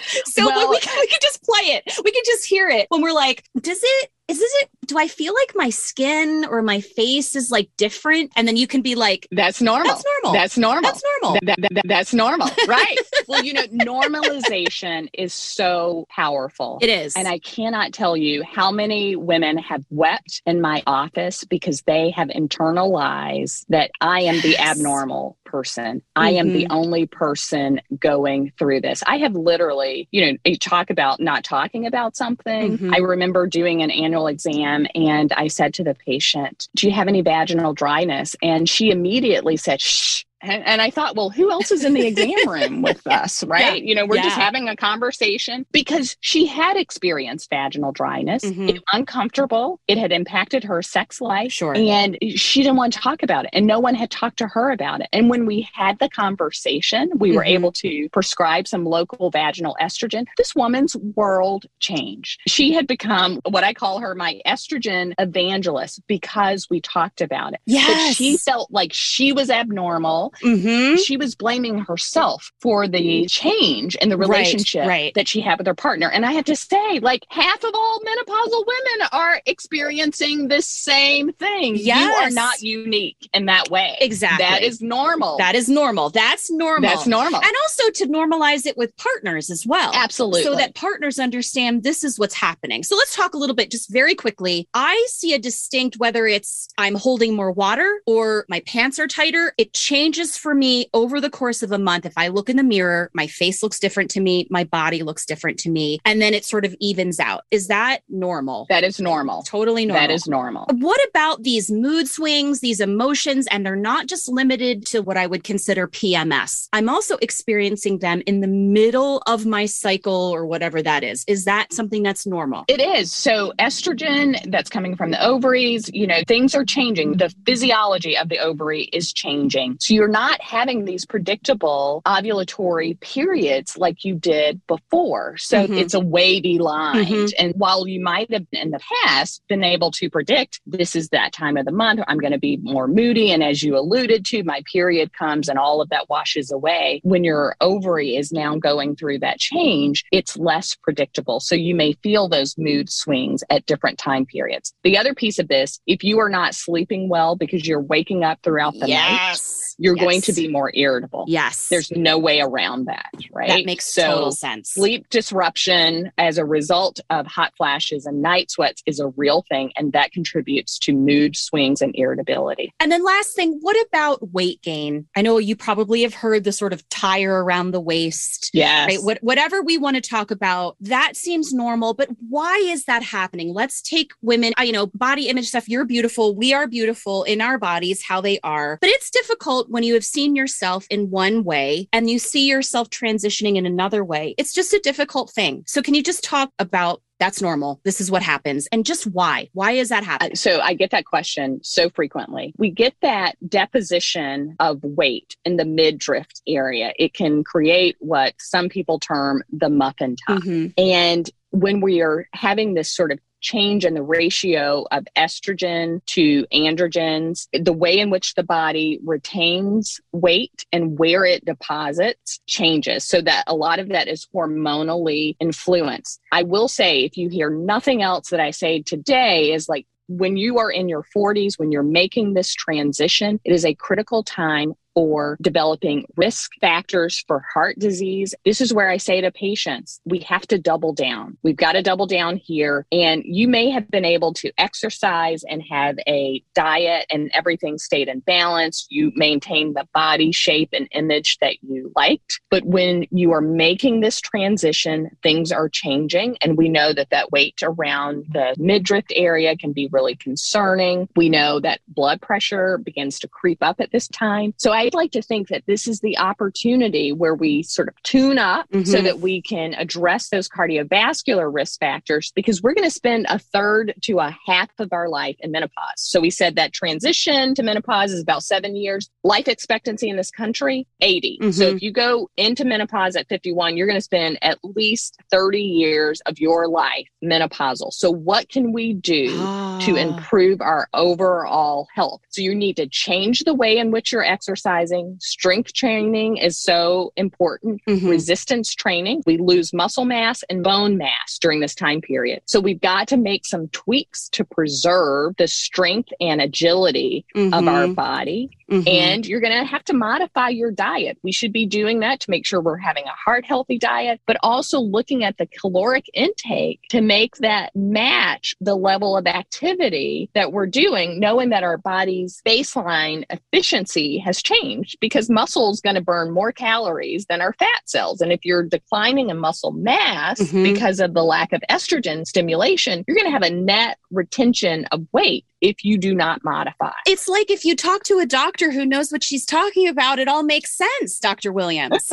so 0.27 0.47
well, 0.47 0.71
we, 0.71 0.79
can, 0.81 0.97
we 1.01 1.07
can 1.07 1.19
just 1.21 1.43
play 1.43 1.75
it. 1.75 1.85
We 2.05 2.11
can 2.11 2.23
just 2.25 2.47
hear 2.47 2.69
it 2.69 2.87
when 2.89 3.03
we're 3.03 3.13
like, 3.17 3.45
does 3.61 3.81
it 3.83 4.11
is 4.29 4.41
this 4.41 4.53
it 4.63 4.71
do 4.87 4.99
i 4.99 5.07
feel 5.07 5.33
like 5.35 5.53
my 5.55 5.71
skin 5.71 6.45
or 6.51 6.61
my 6.63 6.81
face 6.81 7.37
is 7.37 7.51
like 7.51 7.71
different? 7.77 8.33
And 8.37 8.47
then 8.47 8.57
you 8.57 8.67
can 8.67 8.83
be 8.83 8.95
like 8.95 9.27
that's 9.31 9.61
normal. 9.61 9.87
That's 9.87 10.05
normal. 10.05 10.33
That's 10.33 10.59
normal. 10.59 10.83
That's 10.83 11.03
normal. 11.23 11.39
That, 11.43 11.61
that, 11.61 11.75
that, 11.75 11.85
that's 11.87 12.15
normal. 12.15 12.49
Right. 12.69 12.99
Well 13.29 13.45
you 13.45 13.53
know 13.53 13.67
normalization 13.69 15.09
is 15.13 15.33
so 15.33 16.07
powerful. 16.11 16.79
It 16.83 16.89
is. 16.89 17.15
And 17.17 17.29
i 17.29 17.39
cannot 17.39 17.93
tell 17.93 18.17
you 18.17 18.43
how 18.43 18.71
many 18.71 19.17
women 19.17 19.59
have 19.59 19.85
wept 19.91 20.43
in 20.47 20.61
my 20.61 20.83
office 20.87 21.45
because 21.45 21.83
they 21.83 22.11
have 22.11 22.29
internalized 22.29 23.65
that 23.69 23.91
i 24.01 24.21
am 24.23 24.41
the 24.41 24.59
abnormal 24.59 25.37
person 25.57 26.03
i 26.17 26.31
mm-hmm. 26.31 26.39
am 26.39 26.53
the 26.53 26.65
mm-hmm. 26.65 26.73
only 26.73 27.07
person 27.07 27.81
going 27.99 28.53
through 28.59 28.81
this 28.81 29.03
i 29.07 29.17
have 29.19 29.35
literally 29.35 30.09
you 30.11 30.25
know 30.25 30.39
you 30.45 30.57
talk 30.57 30.91
about 30.91 31.21
not 31.21 31.45
talking 31.45 31.87
about 31.87 32.17
something 32.17 32.79
mm-hmm. 32.79 32.95
i 32.95 32.99
remember 32.99 33.47
doing 33.47 33.83
an 33.83 33.91
annual 33.91 34.27
exam 34.27 34.87
and 34.95 35.33
I 35.37 35.49
said 35.49 35.75
to 35.75 35.85
the 35.85 35.95
patient, 35.95 36.69
Do 36.75 36.87
you 36.87 36.93
have 36.93 37.09
any 37.09 37.21
vaginal 37.21 37.75
dryness? 37.75 38.35
And 38.43 38.69
she 38.69 38.91
immediately 38.91 39.57
said, 39.57 39.81
Shh, 39.81 40.25
And, 40.43 40.65
and, 40.65 40.83
I 40.83 40.91
thought, 40.91 41.17
well, 41.17 41.31
who 41.31 41.51
else 41.51 41.71
is 41.71 41.85
in 41.85 41.95
the 41.95 42.07
exam 42.07 42.37
room 42.49 42.83
with 42.83 43.07
us, 43.07 43.43
right? 43.45 43.83
Yeah. 43.83 43.89
You 43.89 43.95
know, 43.95 44.07
we're 44.07 44.17
yeah. 44.17 44.25
just 44.25 44.37
having 44.37 44.69
a 44.69 44.77
conversation 44.77 45.65
because 45.73 46.17
she 46.21 46.47
had 46.47 46.77
experienced 46.77 47.49
vaginal 47.49 47.93
dryness. 47.93 48.45
Mm-hmm. 48.45 48.69
It 48.69 48.83
uncomfortable. 48.93 49.81
It 49.89 49.97
had 49.99 50.13
impacted 50.13 50.63
her 50.65 50.83
sex 50.83 51.21
life. 51.21 51.53
Sure. 51.53 51.75
And 51.75 52.19
she 52.35 52.63
didn't 52.63 52.77
want 52.77 52.93
to 52.93 52.99
talk 52.99 53.23
about 53.23 53.47
it. 53.47 53.51
And 53.55 53.67
no 53.67 53.81
one 53.81 53.95
had 53.95 54.11
talked 54.11 54.39
to 54.39 54.49
her 54.49 54.71
about 54.71 55.01
it. 55.01 55.09
And 55.13 55.31
when 55.31 55.47
we 55.47 55.69
had 55.73 55.99
the 55.99 56.09
conversation, 56.11 57.11
we 57.17 57.29
mm-hmm. 57.29 57.37
were 57.37 57.45
able 57.45 57.73
to 57.73 58.09
prescribe 58.11 58.69
some 58.69 58.85
local 58.85 59.31
vaginal 59.31 59.77
estrogen. 59.81 60.27
This 60.37 60.55
woman's 60.55 60.97
world 60.97 61.67
changed. 61.81 62.41
She 62.47 62.73
had 62.73 62.87
become 62.87 63.41
what 63.49 63.65
I 63.65 63.73
call 63.73 64.01
her 64.01 64.15
my 64.15 64.41
estrogen 64.47 65.15
evangelist 65.19 66.03
because 66.07 66.69
we 66.69 66.81
talked 66.81 67.21
about 67.21 67.55
it. 67.55 67.61
Yes. 67.67 68.11
But 68.11 68.17
she 68.17 68.37
felt 68.37 68.71
like 68.71 68.93
she 68.93 69.33
was 69.33 69.51
abnormal. 69.51 70.26
Mm-hmm. 70.43 70.97
She 70.97 71.17
was 71.17 71.35
blaming 71.35 71.79
herself 71.79 72.53
for 72.61 72.89
the 72.89 73.27
change 73.27 73.95
in 73.97 74.09
the 74.09 74.17
relationship 74.17 74.83
right, 74.83 74.89
right. 74.89 75.15
that 75.15 75.29
she 75.29 75.41
had 75.41 75.59
with 75.59 75.67
her 75.67 75.75
partner. 75.75 76.11
And 76.11 76.25
I 76.25 76.33
had 76.33 76.47
to 76.47 76.57
say, 76.57 77.01
like, 77.01 77.25
half 77.29 77.63
of 77.65 77.71
all 77.75 78.01
menopausal 78.01 78.65
women 78.67 78.96
are 79.27 79.41
experiencing 79.47 80.49
this 80.49 80.67
same 80.67 81.33
thing. 81.33 81.77
Yes. 81.77 82.01
You 82.01 82.25
are 82.25 82.31
not 82.31 82.61
unique 82.63 83.29
in 83.35 83.47
that 83.47 83.71
way. 83.71 83.97
Exactly. 84.01 84.45
That 84.45 84.63
is 84.63 84.81
normal. 84.81 85.39
That 85.39 85.55
is 85.55 85.69
normal. 85.69 86.11
That's 86.11 86.51
normal. 86.51 86.89
That's 86.89 87.07
normal. 87.07 87.41
And 87.41 87.53
also 87.63 87.91
to 87.91 88.07
normalize 88.07 88.67
it 88.67 88.77
with 88.77 88.97
partners 88.97 89.51
as 89.51 89.67
well. 89.67 89.91
Absolutely. 89.95 90.43
So 90.43 90.55
that 90.57 90.75
partners 90.75 91.19
understand 91.19 91.83
this 91.83 92.05
is 92.05 92.19
what's 92.19 92.35
happening. 92.35 92.83
So 92.83 92.97
let's 92.97 93.15
talk 93.15 93.35
a 93.35 93.39
little 93.39 93.57
bit 93.57 93.71
just 93.71 93.91
very 93.91 94.15
quickly. 94.15 94.69
I 94.75 95.07
see 95.09 95.35
a 95.35 95.39
distinct, 95.39 95.97
whether 95.99 96.27
it's 96.27 96.69
I'm 96.79 96.95
holding 96.95 97.35
more 97.35 97.53
water 97.53 98.01
or 98.07 98.45
my 98.49 98.61
pants 98.61 98.99
are 98.99 99.07
tighter, 99.07 99.53
it 99.59 99.73
changes 99.73 100.37
for 100.37 100.55
me 100.55 100.89
over 100.95 101.21
the 101.21 101.31
course 101.31 101.63
of 101.63 101.73
a 101.73 101.79
month. 101.79 102.07
If 102.07 102.15
I 102.17 102.29
look 102.29 102.49
in 102.49 102.57
the 102.57 102.63
mirror, 102.63 103.11
my 103.15 103.27
face 103.27 103.63
looks 103.63 103.79
different 103.79 104.11
to 104.13 104.21
me, 104.21 104.47
my 104.51 104.65
body 104.65 105.03
looks 105.03 105.27
different 105.27 105.59
to 105.61 105.71
me, 105.71 105.99
and 106.05 106.21
then 106.21 106.35
it 106.35 106.45
sort 106.45 106.65
of 106.65 106.75
evens 106.81 107.19
out. 107.19 107.45
Is 107.51 107.69
that 107.69 108.01
normal? 108.09 108.67
That 108.69 108.85
is 108.85 109.01
normal. 109.01 109.16
Totally 109.45 109.87
normal. 109.87 110.03
That 110.03 110.13
is 110.13 110.27
normal. 110.27 110.67
What 110.73 111.01
about 111.09 111.43
these 111.43 111.71
mood 111.71 112.09
swings, 112.09 112.61
these 112.61 112.81
emotions, 112.81 113.47
and 113.51 113.65
they're 113.65 113.77
not 113.77 114.07
just 114.07 114.29
limited 114.29 114.87
to 114.87 115.01
what 115.01 115.17
I 115.17 115.27
would 115.27 115.45
consider 115.45 115.89
PMS? 115.89 116.69
I'm 116.73 116.89
also 116.89 117.17
experiencing 117.23 117.99
them 117.99 118.23
in 118.27 118.41
the 118.41 118.49
middle 118.49 119.23
of 119.27 119.47
my 119.47 119.67
cycle 119.67 120.31
or 120.35 120.47
whatever 120.47 120.83
that 120.83 121.05
is. 121.05 121.25
Is 121.27 121.45
that 121.45 121.73
something 121.73 122.03
that's 122.03 122.27
normal? 122.27 122.65
It 122.69 122.81
is. 122.81 123.13
So, 123.13 123.53
estrogen 123.59 124.51
that's 124.51 124.71
coming 124.71 124.97
from 124.97 125.11
the 125.11 125.25
ovaries, 125.25 125.91
you 125.93 126.07
know, 126.07 126.23
things 126.27 126.55
are 126.55 126.65
changing. 126.65 127.17
The 127.17 127.35
physiology 127.45 128.17
of 128.17 128.29
the 128.29 128.39
ovary 128.39 128.85
is 128.85 129.13
changing. 129.13 129.77
So, 129.81 129.95
you're 129.95 130.09
not 130.09 130.41
having 130.41 130.85
these 130.85 131.05
predictable 131.05 132.03
ovulatory 132.07 132.99
periods 133.01 133.77
like 133.77 134.05
you 134.05 134.15
did 134.15 134.61
before. 134.67 135.37
So, 135.37 135.65
mm-hmm. 135.65 135.75
it's 135.75 135.95
a 135.95 136.01
wavy 136.01 136.59
line. 136.59 137.05
Mm-hmm. 137.05 137.27
And 137.39 137.55
while 137.57 137.87
you 137.87 138.01
might 138.01 138.33
have 138.33 138.47
in 138.53 138.71
the 138.71 138.79
past 139.03 139.43
been 139.49 139.65
able 139.65 139.91
to 139.93 140.11
predict 140.11 140.61
this 140.67 140.97
is 140.97 141.09
that 141.11 141.33
time 141.33 141.57
of 141.57 141.65
the 141.65 141.73
month, 141.73 142.01
I'm 142.07 142.19
going 142.19 142.33
to 142.33 142.39
be 142.39 142.59
more 142.59 142.89
moody. 142.89 143.31
And 143.33 143.43
as 143.43 143.63
you 143.63 143.77
alluded 143.77 144.25
to, 144.27 144.43
my 144.45 144.63
period 144.71 145.13
comes 145.13 145.49
and 145.49 145.59
all 145.59 145.81
of 145.81 145.89
that 145.91 146.09
washes 146.09 146.51
away. 146.51 147.01
When 147.05 147.25
your 147.25 147.57
ovary 147.61 148.17
is 148.17 148.33
now 148.33 148.57
going 148.57 148.97
through 148.97 149.21
that 149.21 149.39
change, 149.39 150.05
it's 150.13 150.37
less 150.37 150.75
predictable. 150.75 151.41
So 151.41 151.55
you 151.55 151.75
may 151.75 151.93
feel 152.03 152.29
those 152.29 152.57
mood 152.59 152.91
swings 152.91 153.43
at 153.51 153.67
different 153.67 153.99
time 153.99 154.27
periods. 154.27 154.73
The 154.83 154.99
other 154.99 155.15
piece 155.15 155.39
of 155.39 155.49
this, 155.49 155.81
if 155.87 156.05
you 156.05 156.19
are 156.19 156.29
not 156.29 156.55
sleeping 156.55 157.09
well 157.09 157.37
because 157.37 157.67
you're 157.67 157.81
waking 157.81 158.25
up 158.25 158.39
throughout 158.43 158.75
the 158.75 158.89
yes. 158.89 158.97
night, 158.97 159.77
you're 159.79 159.97
yes. 159.97 160.05
going 160.05 160.21
to 160.23 160.33
be 160.33 160.49
more 160.49 160.71
irritable. 160.75 161.25
Yes. 161.29 161.69
There's 161.69 161.91
no 161.91 162.19
way 162.19 162.41
around 162.41 162.87
that, 162.87 163.11
right? 163.33 163.49
That 163.49 163.67
makes 163.67 163.93
so 163.93 164.07
total 164.07 164.33
sense. 164.33 164.71
Sleep 164.71 165.09
disruption 165.11 166.13
as 166.17 166.39
a 166.39 166.45
result 166.45 167.01
of 167.11 167.27
hot 167.27 167.53
flashes 167.57 168.07
and 168.07 168.23
night 168.23 168.51
sweats 168.51 168.83
is 168.87 169.01
a 169.01 169.09
real 169.09 169.45
thing, 169.49 169.73
and 169.77 169.93
that 169.93 170.13
contributes 170.13 170.79
to 170.81 170.93
mood 170.93 171.37
swings 171.37 171.81
and 171.83 171.95
irritability. 171.97 172.73
And 172.81 172.91
then, 172.91 173.05
last 173.05 173.35
thing, 173.35 173.59
what 173.61 173.77
about 173.87 174.33
weight 174.33 174.63
gain? 174.63 175.07
I 175.17 175.23
know 175.23 175.39
you 175.39 175.57
probably 175.57 176.03
have 176.03 176.15
heard 176.15 176.45
the 176.45 176.53
sort 176.53 176.73
of 176.73 176.89
tire 176.89 177.45
around 177.45 177.73
the 177.73 177.81
waist. 177.81 178.51
Yes. 178.53 178.89
Right? 178.89 179.03
What, 179.03 179.19
whatever 179.23 179.63
we 179.63 179.79
want 179.79 179.97
to 179.97 180.01
talk 180.01 180.31
about, 180.31 180.77
that 180.81 181.17
seems 181.17 181.53
normal, 181.53 181.95
but 181.95 182.09
why 182.29 182.57
is 182.57 182.85
that 182.85 183.03
happening? 183.03 183.53
Let's 183.53 183.83
take 183.83 184.13
women, 184.23 184.53
you 184.61 184.73
know, 184.73 184.87
body 184.87 185.29
image 185.29 185.49
stuff. 185.49 185.69
You're 185.69 185.85
beautiful. 185.85 186.35
We 186.35 186.53
are 186.53 186.67
beautiful 186.67 187.25
in 187.25 187.41
our 187.41 187.59
bodies, 187.59 188.03
how 188.03 188.21
they 188.21 188.39
are. 188.43 188.79
But 188.81 188.91
it's 188.91 189.11
difficult 189.11 189.71
when 189.71 189.83
you 189.83 189.95
have 189.95 190.05
seen 190.05 190.37
yourself 190.37 190.87
in 190.91 191.11
one 191.11 191.45
way 191.45 191.89
and 191.93 192.11
you 192.11 192.19
see 192.19 192.47
yourself 192.49 192.91
transitioning 192.91 193.57
in 193.57 193.67
another 193.67 194.05
way. 194.05 194.35
It's 194.39 194.53
just 194.53 194.73
a 194.73 194.81
difficult 194.81 195.33
thing. 195.33 195.65
So, 195.67 195.83
can 195.83 195.95
you 195.95 196.03
just 196.03 196.25
talk 196.25 196.51
about 196.59 197.03
that's 197.19 197.41
normal. 197.41 197.81
This 197.85 198.01
is 198.01 198.11
what 198.11 198.23
happens. 198.23 198.69
And 198.73 198.85
just 198.85 199.07
why? 199.07 199.49
Why 199.53 199.73
is 199.73 199.89
that 199.89 200.05
happening? 200.05 200.37
So 200.37 200.61
I 200.61 200.75
get 200.75 200.91
that 200.91 201.07
question 201.07 201.61
so 201.63 201.89
frequently. 201.91 202.53
We 202.59 202.71
get 202.71 202.95
that 203.03 203.37
deposition 203.49 204.57
of 204.61 204.83
weight 204.83 205.37
in 205.45 205.57
the 205.57 205.65
midriff 205.65 206.27
area. 206.47 206.93
It 206.99 207.15
can 207.15 207.45
create 207.45 207.97
what 208.01 208.35
some 208.39 208.69
people 208.69 208.99
term 208.99 209.43
the 209.51 209.71
muffin 209.71 210.17
top. 210.27 210.43
Mm-hmm. 210.43 210.69
And 210.79 211.31
when 211.51 211.81
we 211.81 212.03
are 212.03 212.29
having 212.35 212.75
this 212.75 212.91
sort 212.91 213.13
of 213.13 213.19
change 213.47 213.85
in 213.85 213.95
the 213.95 214.03
ratio 214.03 214.85
of 214.91 215.07
estrogen 215.17 216.05
to 216.07 216.45
androgens, 216.53 217.47
the 217.53 217.73
way 217.73 217.99
in 218.01 218.11
which 218.11 218.35
the 218.35 218.43
body 218.43 218.99
retains 219.05 220.01
weight 220.11 220.67
and 220.73 220.99
where 220.99 221.25
it 221.25 221.45
deposits 221.45 222.41
changes 222.47 223.05
so 223.05 223.21
that 223.21 223.45
a 223.47 223.55
lot 223.55 223.79
of 223.79 223.89
that 223.91 224.09
is 224.09 224.27
hormonally 224.35 225.37
influenced. 225.39 226.21
I 226.33 226.43
will 226.43 226.67
say, 226.67 227.05
if 227.05 227.17
you 227.17 227.29
hear 227.29 227.49
nothing 227.49 228.03
else 228.03 228.31
that 228.31 228.41
I 228.41 228.51
say 228.51 228.83
today, 228.83 229.53
is 229.53 229.69
like 229.69 229.87
when 230.09 230.37
you 230.37 230.59
are 230.59 230.71
in 230.71 230.89
your 230.89 231.05
40s, 231.17 231.57
when 231.57 231.71
you're 231.71 231.85
making 231.85 232.35
this 232.35 232.53
transition, 232.53 233.41
it 233.45 233.53
is 233.53 233.65
a 233.65 233.75
critical 233.75 234.25
time 234.25 234.75
for 234.97 235.37
developing 235.43 236.07
risk 236.17 236.53
factors 236.59 237.23
for 237.29 237.45
heart 237.53 237.79
disease. 237.79 238.35
This 238.47 238.63
is 238.63 238.73
where 238.73 238.89
I 238.89 238.97
say 238.97 239.21
to 239.21 239.31
patients, 239.31 240.01
we 240.07 240.21
have 240.21 240.47
to 240.47 240.59
double 240.59 240.95
down. 240.95 241.37
We've 241.43 241.55
got 241.55 241.73
to 241.73 241.83
double 241.83 242.07
down 242.07 242.39
here. 242.39 242.87
And 242.91 243.23
you 243.27 243.47
may 243.47 243.69
have 243.69 243.91
been 243.91 244.07
able 244.07 244.33
to 244.35 244.51
exercise 244.57 245.45
and 245.45 245.63
have 245.71 245.99
a 246.09 246.43
diet 246.55 247.05
and 247.11 247.31
everything 247.35 247.77
stayed 247.77 248.09
in 248.09 248.21
balance. 248.21 248.87
You 248.89 249.13
maintain 249.15 249.75
the 249.75 249.87
body 249.93 250.33
shape 250.33 250.71
and 250.73 250.89
image 250.93 251.37
that 251.43 251.63
you 251.63 251.93
liked. 251.95 252.41
But 252.51 252.65
when 252.65 253.07
you 253.11 253.33
are 253.33 253.43
making 253.43 254.01
this 254.01 254.19
transition, 254.19 255.11
things 255.23 255.53
are 255.53 255.69
changing. 255.69 256.39
And 256.41 256.57
we 256.57 256.71
know 256.71 256.95
that 256.95 257.11
that 257.11 257.31
weight 257.33 257.59
around 257.63 258.25
the 258.33 258.55
midriff 258.57 259.05
area 259.11 259.59
can 259.59 259.75
be 259.75 259.91
really 259.93 260.17
concerning. 260.17 261.07
We 261.17 261.29
know 261.29 261.61
that 261.61 261.81
blood 261.87 262.23
pressure 262.23 262.79
begins 262.79 263.19
to 263.19 263.29
creep 263.29 263.59
up 263.61 263.79
at 263.79 263.93
this 263.93 264.09
time. 264.09 264.55
So 264.57 264.73
I 264.73 264.86
I'd 264.87 264.95
like 264.95 265.11
to 265.13 265.23
think 265.23 265.49
that 265.49 265.65
this 265.67 265.89
is 265.89 265.99
the 265.99 266.17
opportunity 266.17 267.13
where 267.13 267.35
we 267.35 267.65
sort 267.65 267.89
of 267.89 268.01
tune 268.05 268.39
up 268.39 268.69
mm-hmm. 268.71 268.85
so 268.85 269.03
that 269.03 269.19
we 269.19 269.43
can 269.43 269.75
address 269.75 270.29
those 270.29 270.49
cardiovascular 270.49 271.53
risk 271.53 271.81
factors 271.81 272.33
because 272.37 272.63
we're 272.63 272.75
going 272.75 272.89
to 272.89 272.95
spend 272.95 273.27
a 273.29 273.41
third 273.41 273.95
to 274.03 274.21
a 274.21 274.37
half 274.47 274.71
of 274.79 274.93
our 274.93 275.09
life 275.09 275.35
in 275.41 275.51
menopause. 275.51 275.73
So 275.97 276.21
we 276.21 276.31
said 276.31 276.55
that 276.55 276.73
transition 276.73 277.55
to 277.57 277.65
menopause 277.65 278.13
is 278.13 278.23
about 278.23 278.45
seven 278.45 278.77
years. 278.77 279.11
Life 279.25 279.49
expectancy 279.49 280.09
in 280.09 280.17
this 280.17 280.31
country, 280.31 280.87
80. 281.01 281.39
Mm-hmm. 281.41 281.51
So 281.51 281.65
if 281.65 281.83
you 281.83 281.91
go 281.91 282.31
into 282.37 282.65
menopause 282.65 283.17
at 283.17 283.29
51, 283.29 283.77
you're 283.77 283.89
going 283.89 283.99
to 283.99 284.01
spend 284.01 284.39
at 284.43 284.59
least 284.63 285.19
30 285.33 285.61
years 285.61 286.21
of 286.27 286.39
your 286.39 286.69
life 286.69 287.09
menopausal. 287.25 287.93
So 287.93 288.09
what 288.09 288.49
can 288.49 288.73
we 288.73 288.93
do 288.93 289.31
to 289.31 289.39
ah. 289.41 289.97
improve 289.97 290.61
our 290.61 290.89
overall 290.95 291.89
health? 291.93 292.21
So 292.29 292.41
you 292.41 292.55
need 292.55 292.77
to 292.77 292.87
change 292.87 293.41
the 293.41 293.55
way 293.55 293.79
in 293.79 293.91
which 293.91 294.13
you're 294.13 294.23
exercising 294.23 294.76
exercising. 294.77 295.17
Strength 295.21 295.73
training 295.73 296.37
is 296.37 296.59
so 296.59 297.13
important. 297.17 297.81
Mm-hmm. 297.89 298.09
Resistance 298.09 298.75
training. 298.75 299.23
We 299.27 299.39
lose 299.39 299.73
muscle 299.73 300.05
mass 300.05 300.43
and 300.49 300.63
bone 300.63 300.97
mass 300.97 301.39
during 301.41 301.61
this 301.61 301.75
time 301.75 302.01
period. 302.01 302.43
So 302.47 302.61
we've 302.61 302.81
got 302.81 303.09
to 303.09 303.17
make 303.17 303.47
some 303.47 303.69
tweaks 303.69 304.29
to 304.31 304.45
preserve 304.45 305.35
the 305.39 305.49
strength 305.49 306.11
and 306.21 306.41
agility 306.41 307.27
mm-hmm. 307.35 307.55
of 307.55 307.69
our 307.69 307.89
body. 307.89 308.51
Mm-hmm. 308.71 308.89
And 308.89 309.27
you're 309.27 309.41
going 309.41 309.59
to 309.59 309.65
have 309.65 309.85
to 309.85 309.95
modify 309.95 310.49
your 310.49 310.73
diet. 310.73 311.19
We 311.23 311.33
should 311.33 311.53
be 311.53 311.67
doing 311.67 312.01
that 312.01 312.21
to 312.21 312.31
make 312.31 312.45
sure 312.45 312.61
we're 312.61 312.77
having 312.77 313.05
a 313.05 313.15
heart 313.25 313.45
healthy 313.45 313.79
diet, 313.79 314.21
but 314.27 314.37
also 314.43 314.81
looking 314.81 315.23
at 315.23 315.39
the 315.39 315.47
caloric 315.47 316.07
intake 316.15 316.81
to 316.91 317.01
make 317.01 317.37
that 317.37 317.75
match 317.77 318.57
the 318.61 318.75
level 318.75 319.17
of 319.17 319.27
activity 319.27 320.31
that 320.35 320.53
we're 320.53 320.67
doing, 320.67 321.21
knowing 321.21 321.51
that 321.51 321.63
our 321.63 321.79
body's 321.79 322.43
baseline 322.45 323.25
efficiency 323.31 324.19
has 324.19 324.43
changed 324.43 324.97
because 325.01 325.31
muscle 325.31 325.71
is 325.71 325.81
going 325.81 325.95
to 325.95 326.01
burn 326.01 326.33
more 326.33 326.51
calories 326.53 327.27
than 327.27 327.41
our 327.41 327.53
fat 327.55 327.83
cells. 327.85 328.21
And 328.21 328.33
if 328.33 328.45
you're 328.45 328.65
declining 328.65 329.31
in 329.31 329.39
muscle 329.39 329.73
mass 329.73 330.41
mm-hmm. 330.41 330.65
because 330.65 330.99
of 330.99 331.15
the 331.15 331.23
lack 331.23 331.53
of 331.53 331.63
estrogen 331.71 332.27
stimulation, 332.27 333.05
you're 333.07 333.17
going 333.17 333.27
to 333.27 333.33
have 333.33 333.43
a 333.43 333.51
net 333.51 333.99
retention 334.11 334.87
of 334.87 335.07
weight 335.13 335.45
if 335.61 335.85
you 335.85 335.99
do 335.99 336.15
not 336.15 336.45
modify. 336.45 336.93
It's 337.07 337.29
like 337.29 337.51
if 337.51 337.65
you 337.65 337.77
talk 337.77 338.03
to 338.05 338.19
a 338.19 338.27
doctor 338.27 338.71
who 338.71 338.85
knows 338.85 339.11
what 339.11 339.23
she's 339.23 339.45
talking 339.45 339.89
about, 339.89 340.19
it 340.19 340.29
all 340.29 340.43
makes 340.43 340.77
sense, 340.77 341.19
Dr. 341.19 341.53
Williams. 341.53 342.11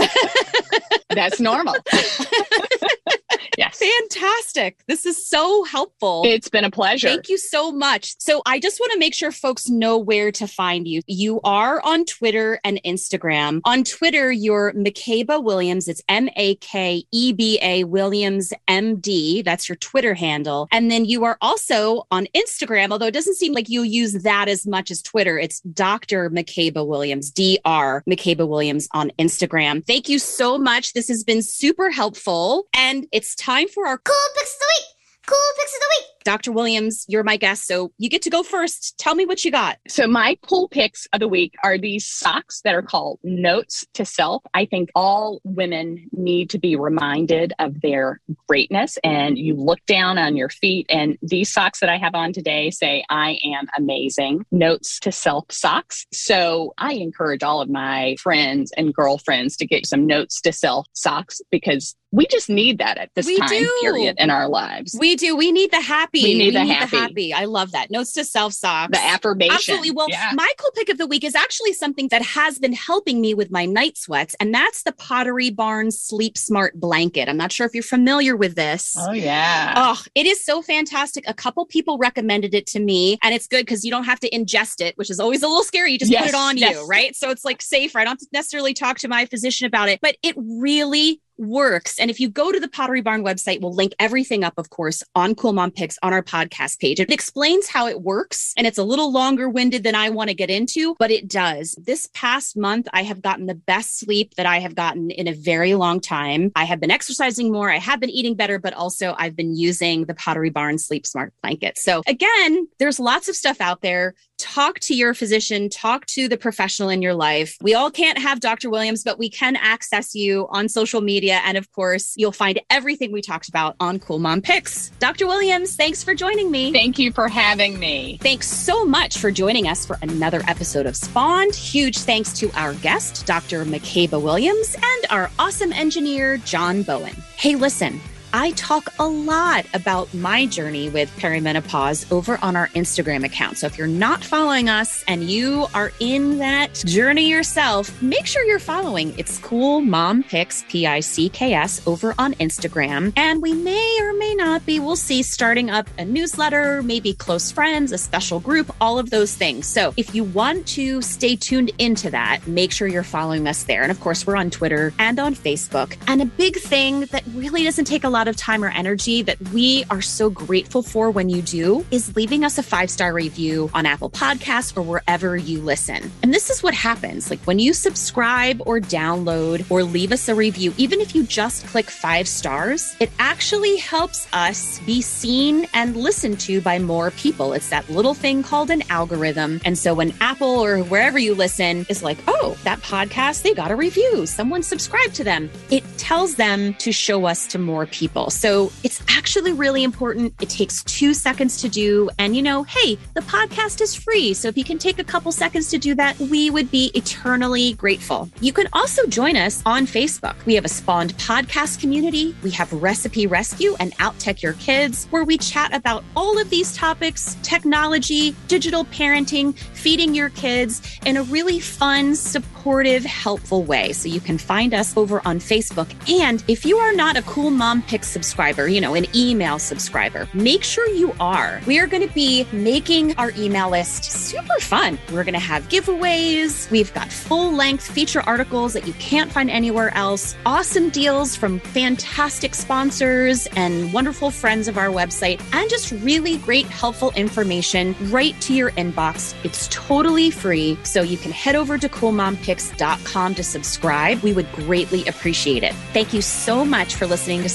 That's 1.10 1.39
normal. 1.39 1.75
yes. 3.58 3.80
Fantastic. 3.80 4.80
This 4.88 5.06
is 5.06 5.26
so 5.26 5.63
helpful. 5.63 6.24
It's 6.26 6.50
been 6.50 6.63
a 6.63 6.72
pleasure. 6.72 7.08
Thank 7.08 7.30
you 7.30 7.38
so 7.38 7.72
much. 7.72 8.15
So, 8.19 8.41
I 8.46 8.60
just 8.60 8.80
want 8.80 8.91
to 8.93 9.00
make 9.00 9.13
sure 9.13 9.32
folks 9.32 9.69
know 9.69 9.98
where 9.98 10.32
to 10.32 10.48
find 10.48 10.88
you. 10.88 11.02
You 11.08 11.41
are 11.43 11.82
on 11.84 12.06
Twitter 12.06 12.60
and 12.63 12.80
Instagram. 12.86 13.62
On 13.65 13.84
Twitter, 13.84 14.32
you're 14.32 14.74
Makeba 14.74 15.43
Williams. 15.43 15.88
It's 15.88 16.02
M 16.10 16.30
A 16.36 16.56
K 16.56 17.04
E 17.12 17.34
B 17.34 17.60
A 17.62 17.84
Williams 17.84 18.54
M 18.67 19.00
D. 19.00 19.41
That's 19.41 19.69
your 19.69 19.76
Twitter 19.78 20.13
handle. 20.13 20.67
And 20.72 20.91
then 20.91 21.06
you 21.06 21.24
are 21.24 21.38
also 21.41 22.04
on 22.12 22.28
Instagram, 22.36 22.91
although 22.91 23.08
it 23.08 23.13
doesn't 23.13 23.36
seem 23.36 23.54
like 23.54 23.69
you 23.69 23.84
use 23.84 24.13
that 24.13 24.48
as 24.48 24.65
much 24.65 24.91
as 24.91 25.02
Twitter. 25.02 25.38
It's 25.38 25.60
Dr. 25.62 26.30
Makeba 26.30 26.86
Williams, 26.86 27.32
Dr. 27.32 28.04
Makeba 28.08 28.48
Williams 28.48 28.88
on 28.93 29.12
Instagram. 29.19 29.86
Thank 29.86 30.10
you 30.10 30.19
so 30.19 30.58
much. 30.58 30.93
This 30.93 31.08
has 31.08 31.24
been 31.24 31.41
super 31.41 31.89
helpful. 31.89 32.67
And 32.74 33.08
it's 33.23 33.36
time 33.36 33.69
for 33.69 33.88
our 33.88 33.97
cool 33.97 34.27
picks 34.36 34.53
of 34.53 34.59
the 34.59 34.65
week. 34.75 34.88
Cool 35.27 35.38
picks 35.57 35.73
of 35.73 35.79
the 35.79 35.88
week. 35.95 36.22
Dr. 36.23 36.51
Williams, 36.51 37.05
you're 37.07 37.23
my 37.23 37.38
guest, 37.38 37.65
so 37.65 37.91
you 37.97 38.09
get 38.09 38.21
to 38.23 38.29
go 38.29 38.43
first. 38.43 38.97
Tell 38.97 39.15
me 39.15 39.25
what 39.25 39.43
you 39.43 39.51
got. 39.51 39.77
So, 39.88 40.07
my 40.07 40.38
cool 40.47 40.67
picks 40.67 41.07
of 41.13 41.19
the 41.19 41.27
week 41.27 41.53
are 41.63 41.77
these 41.77 42.05
socks 42.05 42.62
that 42.63 42.75
are 42.75 42.81
called 42.81 43.19
Notes 43.23 43.86
to 43.93 44.05
Self. 44.05 44.43
I 44.53 44.65
think 44.65 44.89
all 44.95 45.41
women 45.43 46.09
need 46.12 46.49
to 46.51 46.59
be 46.59 46.75
reminded 46.75 47.53
of 47.59 47.81
their 47.81 48.21
greatness. 48.47 48.97
And 49.03 49.38
you 49.38 49.55
look 49.55 49.86
down 49.86 50.17
on 50.17 50.36
your 50.36 50.49
feet, 50.49 50.86
and 50.89 51.17
these 51.21 51.51
socks 51.51 51.79
that 51.79 51.89
I 51.89 51.97
have 51.97 52.15
on 52.15 52.33
today 52.33 52.69
say, 52.71 53.03
I 53.09 53.38
am 53.43 53.67
amazing. 53.77 54.45
Notes 54.51 54.99
to 55.01 55.12
Self 55.12 55.45
socks. 55.51 56.05
So, 56.13 56.73
I 56.77 56.93
encourage 56.93 57.43
all 57.43 57.62
of 57.62 57.69
my 57.69 58.15
friends 58.19 58.71
and 58.77 58.93
girlfriends 58.93 59.57
to 59.57 59.65
get 59.65 59.86
some 59.86 60.05
Notes 60.07 60.41
to 60.41 60.51
Self 60.53 60.88
socks 60.93 61.41
because 61.51 61.95
we 62.13 62.27
just 62.27 62.47
need 62.47 62.77
that 62.77 62.99
at 62.99 63.09
this 63.15 63.25
We 63.25 63.38
time 63.38 63.49
do. 63.49 63.77
period 63.81 64.17
in 64.19 64.29
our 64.29 64.47
lives. 64.47 64.95
We 64.99 65.15
do. 65.15 65.36
We 65.36 65.51
need 65.51 65.71
the 65.71 65.81
happy. 65.81 66.12
We 66.21 66.34
need 66.36 66.56
the 66.56 66.65
happy. 66.65 67.34
I 67.34 67.45
love 67.45 67.71
that. 67.71 67.89
Notes 67.89 68.12
to 68.13 68.23
self 68.26 68.54
socks. 68.54 68.91
the 68.91 69.04
affirmation. 69.04 69.54
Absolutely. 69.56 69.91
Well, 69.91 70.08
Yeah. 70.10 70.32
my 70.36 70.52
cool 70.60 70.71
pick 70.76 70.89
of 70.89 70.97
the 70.97 71.08
week 71.08 71.23
is 71.23 71.36
actually 71.36 71.73
something 71.73 72.08
that 72.10 72.21
has 72.21 72.60
been 72.60 72.73
helping 72.73 73.21
me 73.21 73.34
with 73.34 73.52
my 73.52 73.65
night 73.65 73.97
sweats, 73.97 74.36
and 74.39 74.54
that's 74.54 74.84
the 74.84 74.91
Pottery 74.91 75.49
Barn 75.49 75.91
Sleep 75.91 76.38
Smart 76.38 76.80
blanket. 76.80 77.30
I'm 77.30 77.38
not 77.38 77.52
sure 77.52 77.65
if 77.65 77.73
you're 77.73 77.84
familiar 77.84 78.36
with 78.36 78.56
this. 78.56 78.95
Oh 78.97 79.12
yeah. 79.12 79.73
Oh, 79.76 80.02
it 80.15 80.26
is 80.26 80.43
so 80.43 80.62
fantastic. 80.62 81.23
A 81.28 81.34
couple 81.34 81.65
people 81.65 81.97
recommended 81.97 82.54
it 82.54 82.65
to 82.67 82.80
me, 82.80 83.17
and 83.23 83.34
it's 83.34 83.47
good 83.47 83.65
because 83.65 83.84
you 83.84 83.91
don't 83.91 84.04
have 84.06 84.19
to 84.21 84.30
ingest 84.30 84.82
it, 84.82 84.97
which 84.97 85.10
is 85.10 85.19
always 85.19 85.41
a 85.43 85.47
little 85.47 85.63
scary. 85.63 85.93
You 85.93 85.99
just 85.99 86.13
put 86.13 86.28
it 86.28 86.36
on 86.36 86.58
yes. 86.58 86.76
you, 86.76 86.86
right? 86.88 87.15
So 87.15 87.30
it's 87.30 87.45
like 87.45 87.62
safer. 87.62 87.99
I 87.99 88.04
don't 88.04 88.12
have 88.12 88.19
to 88.19 88.28
necessarily 88.34 88.73
talk 88.73 88.99
to 88.99 89.08
my 89.08 89.26
physician 89.26 89.65
about 89.67 89.89
it, 89.89 89.99
but 90.02 90.17
it 90.23 90.36
really 90.38 91.21
works. 91.43 91.99
And 91.99 92.10
if 92.10 92.19
you 92.19 92.29
go 92.29 92.51
to 92.51 92.60
the 92.60 92.67
Pottery 92.67 93.01
Barn 93.01 93.23
website, 93.23 93.62
we'll 93.62 93.73
link 93.73 93.93
everything 93.99 94.43
up, 94.43 94.53
of 94.58 94.69
course, 94.69 95.03
on 95.15 95.36
Cool 95.36 95.53
Mom 95.53 95.71
Picks 95.71 95.97
on 96.01 96.13
our 96.13 96.23
podcast 96.23 96.79
page. 96.79 96.99
It 96.99 97.12
explains 97.12 97.67
how 97.67 97.88
it 97.88 98.01
works, 98.01 98.53
and 98.58 98.65
it's 98.67 98.77
a 98.77 98.84
little 98.84 99.12
longer 99.12 99.49
winded 99.49 99.84
than 99.84 99.95
I 99.95 100.10
want 100.10 100.29
to 100.29 100.36
get 100.36 100.49
into, 100.49 100.95
but 100.99 101.12
it 101.12 101.27
does. 101.27 101.75
This 101.82 102.10
past 102.13 102.58
month, 102.58 102.88
I 102.93 103.03
have 103.03 103.21
gotten 103.21 103.45
the 103.45 103.56
best 103.56 103.99
sleep 103.99 104.36
that 104.36 104.45
I 104.45 104.60
have 104.60 104.75
gotten 104.75 105.12
in 105.12 105.27
a 105.27 105.34
very 105.34 105.75
long 105.75 105.99
time. 105.99 106.51
I 106.56 106.65
have 106.65 106.79
been 106.79 106.91
exercising 106.91 107.51
more, 107.51 107.69
I 107.71 107.79
have 107.79 107.99
been 107.99 108.10
eating 108.10 108.36
better, 108.36 108.60
but 108.60 108.73
also 108.73 109.15
I've 109.17 109.36
been 109.36 109.56
using 109.56 110.06
the 110.06 110.13
Pottery 110.13 110.49
Barn 110.49 110.77
Sleep 110.77 111.06
Smart 111.06 111.34
blanket. 111.41 111.77
So, 111.77 112.01
again, 112.08 112.67
there's 112.79 112.99
lots 112.99 113.29
of 113.29 113.36
stuff 113.36 113.62
out 113.62 113.82
there. 113.82 114.15
Talk 114.43 114.79
to 114.82 114.93
your 114.93 115.13
physician, 115.13 115.69
talk 115.69 116.06
to 116.08 116.27
the 116.27 116.36
professional 116.36 116.89
in 116.89 117.01
your 117.01 117.13
life. 117.13 117.56
We 117.62 117.75
all 117.75 117.89
can't 117.89 118.17
have 118.17 118.41
Dr. 118.41 118.69
Williams, 118.69 119.01
but 119.01 119.17
we 119.17 119.29
can 119.29 119.56
access 119.56 120.13
you 120.13 120.47
on 120.49 120.67
social 120.67 120.99
media. 120.99 121.39
And 121.45 121.58
of 121.58 121.71
course, 121.71 122.13
you'll 122.17 122.34
find 122.34 122.60
everything 122.69 123.13
we 123.13 123.21
talked 123.21 123.47
about 123.47 123.77
on 123.79 123.99
Cool 123.99 124.19
Mom 124.19 124.41
Picks. 124.41 124.89
Dr. 124.99 125.27
Williams, 125.27 125.77
thanks 125.77 126.03
for 126.03 126.13
joining 126.13 126.51
me. 126.51 126.73
Thank 126.73 126.99
you 126.99 127.13
for 127.13 127.29
having 127.29 127.79
me. 127.79 128.19
Thanks 128.21 128.47
so 128.47 128.84
much 128.84 129.17
for 129.17 129.32
joining 129.32 129.69
us 129.69 129.86
for 129.86 129.97
another 130.01 130.41
episode 130.49 130.88
of 130.88 130.97
Spawned. 130.97 131.56
Huge 131.56 131.99
thanks 131.99 132.34
to 132.39 132.51
our 132.51 132.73
guest, 132.75 133.25
Dr. 133.25 133.63
Makeba 133.63 134.21
Williams, 134.21 134.75
and 134.75 135.06
our 135.10 135.32
awesome 135.39 135.71
engineer, 135.71 136.36
John 136.39 136.84
Bowen. 136.84 137.15
Hey, 137.38 137.56
listen. 137.56 138.01
I 138.36 138.50
talk 138.54 138.91
a 138.98 139.08
lot 139.08 139.67
about 139.76 140.12
my 140.12 140.48
journey 140.48 140.89
with 140.89 141.15
perimenopause 141.17 142.12
over 142.12 142.39
on 142.41 142.56
our 142.56 142.67
Instagram 142.69 143.24
account. 143.24 143.60
So 143.60 143.67
if 143.67 143.78
you're 143.78 143.86
not 143.86 144.24
following 144.24 144.69
us 144.69 145.04
and 145.08 145.30
you 145.30 145.67
are 145.76 145.91
in 146.00 146.39
that 146.39 146.74
journey 146.74 147.30
yourself, 147.30 148.02
make 148.02 148.26
sure 148.26 148.43
you're 148.43 148.58
following. 148.58 149.13
It's 149.19 149.38
Cool 149.38 149.82
Mom 149.82 150.24
Picks, 150.24 150.65
P 150.67 150.88
I 150.88 151.00
C 151.02 151.30
K 151.30 151.54
S, 151.54 151.86
over 151.86 152.15
on 152.17 152.34
Instagram. 152.36 153.13
And 153.15 153.39
we 153.39 153.54
may 153.54 154.00
or 154.02 154.13
may 154.13 154.34
not 154.34 154.65
be, 154.65 154.80
we'll 154.80 154.96
see, 154.96 155.22
starting 155.22 155.69
up 155.69 155.88
a 156.00 156.06
newsletter, 156.06 156.82
maybe 156.82 157.13
close 157.13 157.52
friends, 157.52 157.91
a 157.91 158.00
special 158.00 158.39
group, 158.39 158.76
all 158.82 158.98
of 158.98 159.12
those 159.12 159.36
things. 159.36 159.67
So 159.67 159.93
if 159.96 160.15
you 160.15 160.24
want 160.24 160.65
to 160.69 161.04
stay 161.04 161.36
tuned 161.36 161.69
into 161.78 162.10
that, 162.10 162.39
make 162.48 162.72
sure 162.72 162.88
you're 162.88 163.04
following 163.04 163.48
us 163.48 163.62
there. 163.65 163.84
And 163.84 163.91
of 163.91 164.00
course, 164.00 164.26
we're 164.26 164.38
on 164.38 164.50
Twitter 164.50 164.91
and 164.98 165.19
on 165.19 165.36
Facebook. 165.36 165.96
And 166.08 166.19
a 166.19 166.26
big 166.26 166.58
thing 166.58 167.02
that 167.02 167.24
really 167.36 167.63
doesn't 167.63 167.86
take 167.86 168.04
a 168.04 168.10
lot 168.10 168.22
of 168.27 168.36
time 168.36 168.63
or 168.63 168.69
energy 168.69 169.21
that 169.21 169.39
we 169.49 169.83
are 169.89 170.01
so 170.01 170.29
grateful 170.29 170.83
for 170.83 171.12
when 171.12 171.29
you 171.29 171.41
do 171.41 171.86
is 171.91 172.15
leaving 172.15 172.43
us 172.43 172.57
a 172.57 172.63
five 172.63 172.89
star 172.89 173.13
review 173.13 173.69
on 173.73 173.86
Apple 173.86 174.09
Podcasts 174.09 174.75
or 174.77 174.81
wherever 174.81 175.36
you 175.36 175.62
listen. 175.62 176.12
And 176.21 176.33
this 176.33 176.49
is 176.49 176.63
what 176.63 176.73
happens 176.73 177.29
like 177.29 177.41
when 177.41 177.59
you 177.59 177.73
subscribe 177.73 178.62
or 178.65 178.79
download 178.79 179.69
or 179.69 179.83
leave 179.83 180.12
us 180.12 180.29
a 180.29 180.36
review, 180.36 180.73
even 180.77 181.01
if 181.01 181.15
you 181.15 181.23
just 181.23 181.65
click 181.67 181.89
five 181.89 182.27
stars, 182.27 182.95
it 182.99 183.12
actually 183.19 183.77
helps 183.77 184.27
us 184.33 184.79
be 184.79 185.01
seen 185.01 185.67
and 185.73 185.95
listened 185.97 186.39
to 186.41 186.62
by 186.62 186.79
more 186.79 187.12
people. 187.12 187.53
It's 187.53 187.69
that 187.69 187.89
little 187.89 188.13
thing 188.13 188.43
called 188.43 188.69
an 188.69 188.83
algorithm. 188.89 189.62
And 189.65 189.77
so 189.77 189.93
when 189.93 190.13
Apple 190.21 190.47
or 190.47 190.79
wherever 190.83 191.19
you 191.19 191.36
listen 191.36 191.86
is 191.89 192.03
like, 192.03 192.17
oh, 192.27 192.57
that 192.63 192.79
podcast, 192.79 193.43
they 193.43 193.53
got 193.53 193.71
a 193.71 193.75
review, 193.75 194.25
someone 194.25 194.63
subscribed 194.63 195.15
to 195.15 195.23
them, 195.23 195.49
it 195.69 195.83
tells 195.97 196.36
them 196.36 196.73
to 196.75 196.91
show 196.91 197.25
us 197.25 197.47
to 197.47 197.59
more 197.59 197.86
people. 197.86 198.12
So 198.30 198.71
it's 198.84 199.02
actually 199.10 199.54
really 199.54 199.84
important. 199.84 200.34
It 200.41 200.49
takes 200.49 200.84
two 200.84 201.13
seconds 201.13 201.62
to 201.62 201.69
do. 201.69 202.10
And 202.19 202.36
you 202.36 202.41
know, 202.41 202.63
hey, 202.63 202.97
the 203.13 203.21
podcast 203.21 203.82
is 203.82 203.95
free. 203.95 204.34
So 204.34 204.47
if 204.47 204.58
you 204.58 204.63
can 204.63 204.78
take 204.78 204.99
a 204.99 205.04
couple 205.04 205.32
seconds 205.32 205.69
to 205.71 205.78
do 205.78 205.95
that, 205.95 206.19
we 206.19 206.49
would 206.49 206.69
be 206.69 206.91
eternally 206.93 207.73
grateful. 207.73 208.30
You 208.39 208.54
can 208.54 208.67
also 208.73 209.06
join 209.08 209.36
us 209.36 209.62
on 209.65 209.86
Facebook. 209.86 210.36
We 210.45 210.56
have 210.56 210.65
a 210.65 210.69
spawned 210.69 211.13
podcast 211.15 211.80
community. 211.80 212.36
We 212.43 212.52
have 212.52 212.71
Recipe 212.71 213.28
Rescue 213.28 213.76
and 213.80 213.93
Outtech 213.97 214.41
Your 214.41 214.54
Kids, 214.54 215.08
where 215.10 215.23
we 215.23 215.38
chat 215.38 215.73
about 215.73 216.04
all 216.15 216.39
of 216.39 216.49
these 216.49 216.76
topics 216.76 217.36
technology, 217.41 218.36
digital 218.47 218.86
parenting, 218.86 219.58
feeding 219.58 220.13
your 220.13 220.30
kids 220.30 220.99
in 221.06 221.17
a 221.17 221.23
really 221.23 221.60
fun, 221.60 222.15
supportive, 222.15 223.04
helpful 223.04 223.63
way. 223.63 223.91
So 223.93 224.08
you 224.08 224.21
can 224.21 224.38
find 224.38 224.73
us 224.73 224.95
over 224.95 225.21
on 225.26 225.39
Facebook. 225.39 225.89
And 226.10 226.43
if 226.47 226.65
you 226.65 226.78
are 226.78 226.93
not 226.93 227.17
a 227.17 227.21
Cool 227.23 227.49
Mom 227.49 227.82
Pick 227.82 228.02
subscriber, 228.03 228.67
you 228.67 228.81
know, 228.81 228.93
an 228.93 229.05
email 229.15 229.59
subscriber, 229.59 230.27
make 230.33 230.63
sure 230.63 230.87
you 230.89 231.15
are. 231.19 231.61
We 231.65 231.79
are 231.79 231.87
going 231.87 232.07
to 232.07 232.13
be 232.13 232.45
making 232.51 233.17
our 233.17 233.31
email 233.37 233.69
list 233.69 234.03
super 234.03 234.59
fun. 234.59 234.99
We're 235.11 235.23
going 235.23 235.33
to 235.33 235.39
have 235.39 235.69
giveaways. 235.69 236.69
We've 236.71 236.93
got 236.93 237.11
full 237.11 237.51
length 237.51 237.87
feature 237.87 238.21
articles 238.21 238.73
that 238.73 238.85
you 238.87 238.93
can't 238.93 239.31
find 239.31 239.49
anywhere 239.49 239.95
else, 239.95 240.35
awesome 240.45 240.89
deals 240.89 241.35
from 241.35 241.59
fantastic 241.59 242.55
sponsors 242.55 243.47
and 243.55 243.91
wonderful 243.93 244.31
friends 244.31 244.67
of 244.67 244.77
our 244.77 244.89
website, 244.89 245.41
and 245.53 245.69
just 245.69 245.91
really 246.03 246.37
great, 246.37 246.65
helpful 246.67 247.11
information 247.15 247.95
right 248.11 248.39
to 248.41 248.53
your 248.53 248.71
inbox. 248.71 249.33
It's 249.43 249.67
totally 249.69 250.29
free. 250.31 250.77
So 250.83 251.01
you 251.01 251.17
can 251.17 251.31
head 251.31 251.55
over 251.55 251.77
to 251.77 251.89
coolmompicks.com 251.89 253.35
to 253.35 253.43
subscribe. 253.43 254.19
We 254.19 254.33
would 254.33 254.51
greatly 254.51 255.05
appreciate 255.07 255.63
it. 255.63 255.73
Thank 255.93 256.13
you 256.13 256.21
so 256.21 256.65
much 256.65 256.95
for 256.95 257.07
listening 257.07 257.43
to 257.43 257.49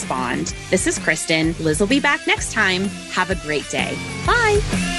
This 0.70 0.87
is 0.87 0.98
Kristen. 0.98 1.55
Liz 1.61 1.81
will 1.81 1.87
be 1.87 2.01
back 2.01 2.27
next 2.27 2.53
time. 2.53 2.85
Have 3.11 3.31
a 3.31 3.35
great 3.37 3.68
day. 3.70 3.96
Bye. 4.27 4.97